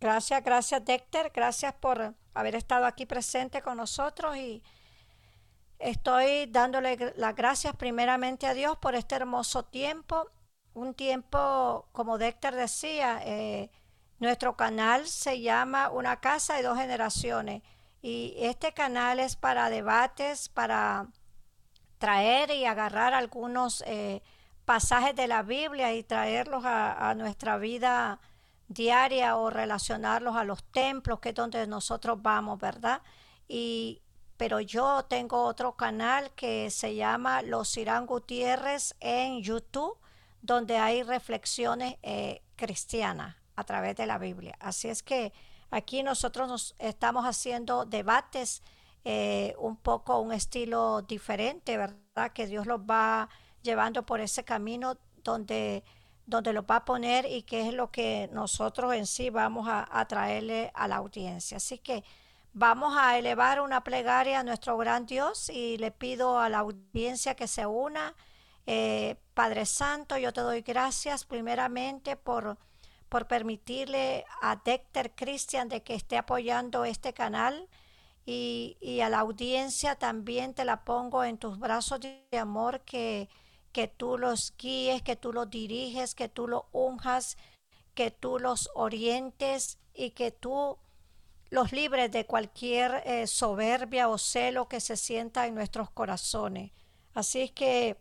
Gracias, 0.00 0.42
gracias 0.44 0.84
Dexter, 0.84 1.30
gracias 1.32 1.74
por 1.74 2.14
haber 2.34 2.56
estado 2.56 2.86
aquí 2.86 3.06
presente 3.06 3.62
con 3.62 3.76
nosotros 3.76 4.36
y 4.36 4.62
estoy 5.78 6.46
dándole 6.46 7.14
las 7.16 7.36
gracias 7.36 7.74
primeramente 7.76 8.46
a 8.46 8.54
Dios 8.54 8.76
por 8.78 8.96
este 8.96 9.14
hermoso 9.14 9.62
tiempo, 9.64 10.28
un 10.74 10.94
tiempo, 10.94 11.86
como 11.92 12.18
Dexter 12.18 12.54
decía, 12.54 13.20
eh, 13.24 13.70
nuestro 14.22 14.56
canal 14.56 15.08
se 15.08 15.40
llama 15.40 15.90
Una 15.90 16.20
casa 16.20 16.54
de 16.54 16.62
dos 16.62 16.78
generaciones 16.78 17.60
y 18.02 18.34
este 18.38 18.72
canal 18.72 19.18
es 19.18 19.34
para 19.34 19.68
debates, 19.68 20.48
para 20.48 21.08
traer 21.98 22.52
y 22.52 22.64
agarrar 22.64 23.14
algunos 23.14 23.82
eh, 23.84 24.22
pasajes 24.64 25.16
de 25.16 25.26
la 25.26 25.42
Biblia 25.42 25.92
y 25.92 26.04
traerlos 26.04 26.62
a, 26.64 27.12
nuestra 27.16 27.58
vida 27.58 28.20
diaria 28.68 29.36
o 29.36 29.50
relacionarlos 29.50 30.36
a 30.36 30.44
los 30.44 30.62
templos, 30.70 31.18
que 31.18 31.30
es 31.30 31.34
donde 31.34 31.66
nosotros 31.66 32.22
vamos, 32.22 32.60
¿verdad? 32.60 33.02
Y 33.48 34.02
pero 34.36 34.60
yo 34.60 35.04
tengo 35.04 35.42
otro 35.42 35.72
canal 35.76 36.30
que 36.36 36.70
se 36.70 36.94
llama 36.94 37.42
Los 37.42 37.76
Irán 37.76 38.06
Gutiérrez 38.06 38.94
en 39.00 39.42
YouTube, 39.42 39.98
donde 40.42 40.78
hay 40.78 41.02
reflexiones 41.02 41.96
eh, 42.02 42.42
cristianas 42.54 43.41
a 43.56 43.64
través 43.64 43.96
de 43.96 44.06
la 44.06 44.18
Biblia. 44.18 44.56
Así 44.60 44.88
es 44.88 45.02
que 45.02 45.32
aquí 45.70 46.02
nosotros 46.02 46.48
nos 46.48 46.74
estamos 46.78 47.24
haciendo 47.24 47.84
debates 47.84 48.62
eh, 49.04 49.54
un 49.58 49.76
poco 49.76 50.20
un 50.20 50.32
estilo 50.32 51.02
diferente, 51.02 51.76
¿verdad? 51.76 52.32
Que 52.32 52.46
Dios 52.46 52.66
los 52.66 52.80
va 52.80 53.28
llevando 53.62 54.04
por 54.04 54.20
ese 54.20 54.44
camino 54.44 54.96
donde, 55.24 55.84
donde 56.26 56.52
los 56.52 56.64
va 56.64 56.76
a 56.76 56.84
poner 56.84 57.26
y 57.26 57.42
que 57.42 57.68
es 57.68 57.74
lo 57.74 57.90
que 57.90 58.28
nosotros 58.32 58.94
en 58.94 59.06
sí 59.06 59.30
vamos 59.30 59.68
a, 59.68 59.88
a 59.90 60.06
traerle 60.06 60.70
a 60.74 60.88
la 60.88 60.96
audiencia. 60.96 61.56
Así 61.56 61.78
que 61.78 62.04
vamos 62.52 62.96
a 62.96 63.18
elevar 63.18 63.60
una 63.60 63.82
plegaria 63.82 64.40
a 64.40 64.44
nuestro 64.44 64.76
gran 64.76 65.06
Dios 65.06 65.48
y 65.48 65.78
le 65.78 65.90
pido 65.90 66.38
a 66.38 66.48
la 66.48 66.58
audiencia 66.58 67.34
que 67.34 67.48
se 67.48 67.66
una. 67.66 68.14
Eh, 68.66 69.16
Padre 69.34 69.66
Santo, 69.66 70.16
yo 70.18 70.32
te 70.32 70.40
doy 70.40 70.60
gracias 70.62 71.24
primeramente 71.24 72.16
por, 72.16 72.58
por 73.12 73.26
permitirle 73.26 74.24
a 74.40 74.56
Dexter 74.56 75.14
Christian 75.14 75.68
de 75.68 75.82
que 75.82 75.94
esté 75.94 76.16
apoyando 76.16 76.86
este 76.86 77.12
canal 77.12 77.68
y, 78.24 79.00
a 79.02 79.10
la 79.10 79.18
audiencia 79.18 79.96
también 79.96 80.54
te 80.54 80.64
la 80.64 80.82
pongo 80.82 81.22
en 81.22 81.36
tus 81.36 81.58
brazos 81.58 82.00
de 82.00 82.38
amor 82.38 82.80
que, 82.86 83.28
que 83.70 83.86
tú 83.86 84.16
los 84.16 84.54
guíes, 84.56 85.02
que 85.02 85.14
tú 85.14 85.34
los 85.34 85.50
diriges, 85.50 86.14
que 86.14 86.30
tú 86.30 86.48
los 86.48 86.62
unjas, 86.72 87.36
que 87.92 88.10
tú 88.10 88.38
los 88.38 88.70
orientes 88.74 89.78
y 89.92 90.12
que 90.12 90.30
tú 90.30 90.78
los 91.50 91.70
libres 91.70 92.10
de 92.12 92.24
cualquier 92.24 93.02
eh, 93.04 93.26
soberbia 93.26 94.08
o 94.08 94.16
celo 94.16 94.70
que 94.70 94.80
se 94.80 94.96
sienta 94.96 95.46
en 95.46 95.54
nuestros 95.54 95.90
corazones. 95.90 96.72
Así 97.12 97.42
es 97.42 97.52
que 97.52 97.98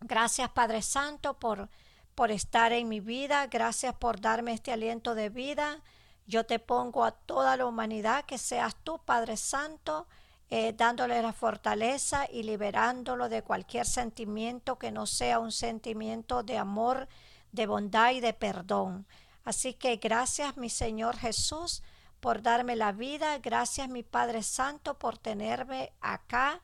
gracias 0.00 0.50
Padre 0.50 0.82
Santo 0.82 1.38
por, 1.38 1.70
por 2.18 2.32
estar 2.32 2.72
en 2.72 2.88
mi 2.88 2.98
vida, 2.98 3.46
gracias 3.46 3.94
por 3.94 4.20
darme 4.20 4.52
este 4.52 4.72
aliento 4.72 5.14
de 5.14 5.28
vida. 5.28 5.84
Yo 6.26 6.44
te 6.44 6.58
pongo 6.58 7.04
a 7.04 7.12
toda 7.12 7.56
la 7.56 7.64
humanidad 7.64 8.24
que 8.24 8.38
seas 8.38 8.74
tú, 8.82 8.98
Padre 9.04 9.36
Santo, 9.36 10.08
eh, 10.50 10.72
dándole 10.72 11.22
la 11.22 11.32
fortaleza 11.32 12.26
y 12.28 12.42
liberándolo 12.42 13.28
de 13.28 13.44
cualquier 13.44 13.86
sentimiento 13.86 14.80
que 14.80 14.90
no 14.90 15.06
sea 15.06 15.38
un 15.38 15.52
sentimiento 15.52 16.42
de 16.42 16.58
amor, 16.58 17.06
de 17.52 17.68
bondad 17.68 18.10
y 18.10 18.18
de 18.18 18.32
perdón. 18.32 19.06
Así 19.44 19.74
que 19.74 19.98
gracias, 19.98 20.56
mi 20.56 20.70
Señor 20.70 21.16
Jesús, 21.18 21.84
por 22.18 22.42
darme 22.42 22.74
la 22.74 22.90
vida. 22.90 23.38
Gracias, 23.38 23.88
mi 23.88 24.02
Padre 24.02 24.42
Santo, 24.42 24.98
por 24.98 25.18
tenerme 25.18 25.92
acá 26.00 26.62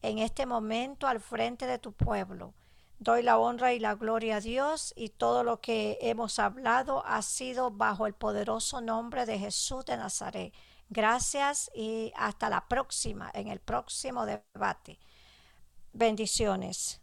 en 0.00 0.20
este 0.20 0.46
momento 0.46 1.06
al 1.06 1.20
frente 1.20 1.66
de 1.66 1.78
tu 1.78 1.92
pueblo. 1.92 2.54
Doy 2.98 3.22
la 3.22 3.38
honra 3.38 3.74
y 3.74 3.78
la 3.78 3.94
gloria 3.94 4.36
a 4.36 4.40
Dios 4.40 4.94
y 4.96 5.10
todo 5.10 5.44
lo 5.44 5.60
que 5.60 5.98
hemos 6.00 6.38
hablado 6.38 7.04
ha 7.04 7.20
sido 7.22 7.70
bajo 7.70 8.06
el 8.06 8.14
poderoso 8.14 8.80
nombre 8.80 9.26
de 9.26 9.38
Jesús 9.38 9.84
de 9.84 9.96
Nazaret. 9.96 10.54
Gracias 10.88 11.70
y 11.74 12.12
hasta 12.16 12.48
la 12.48 12.66
próxima, 12.68 13.30
en 13.34 13.48
el 13.48 13.60
próximo 13.60 14.24
debate. 14.24 14.98
Bendiciones. 15.92 17.00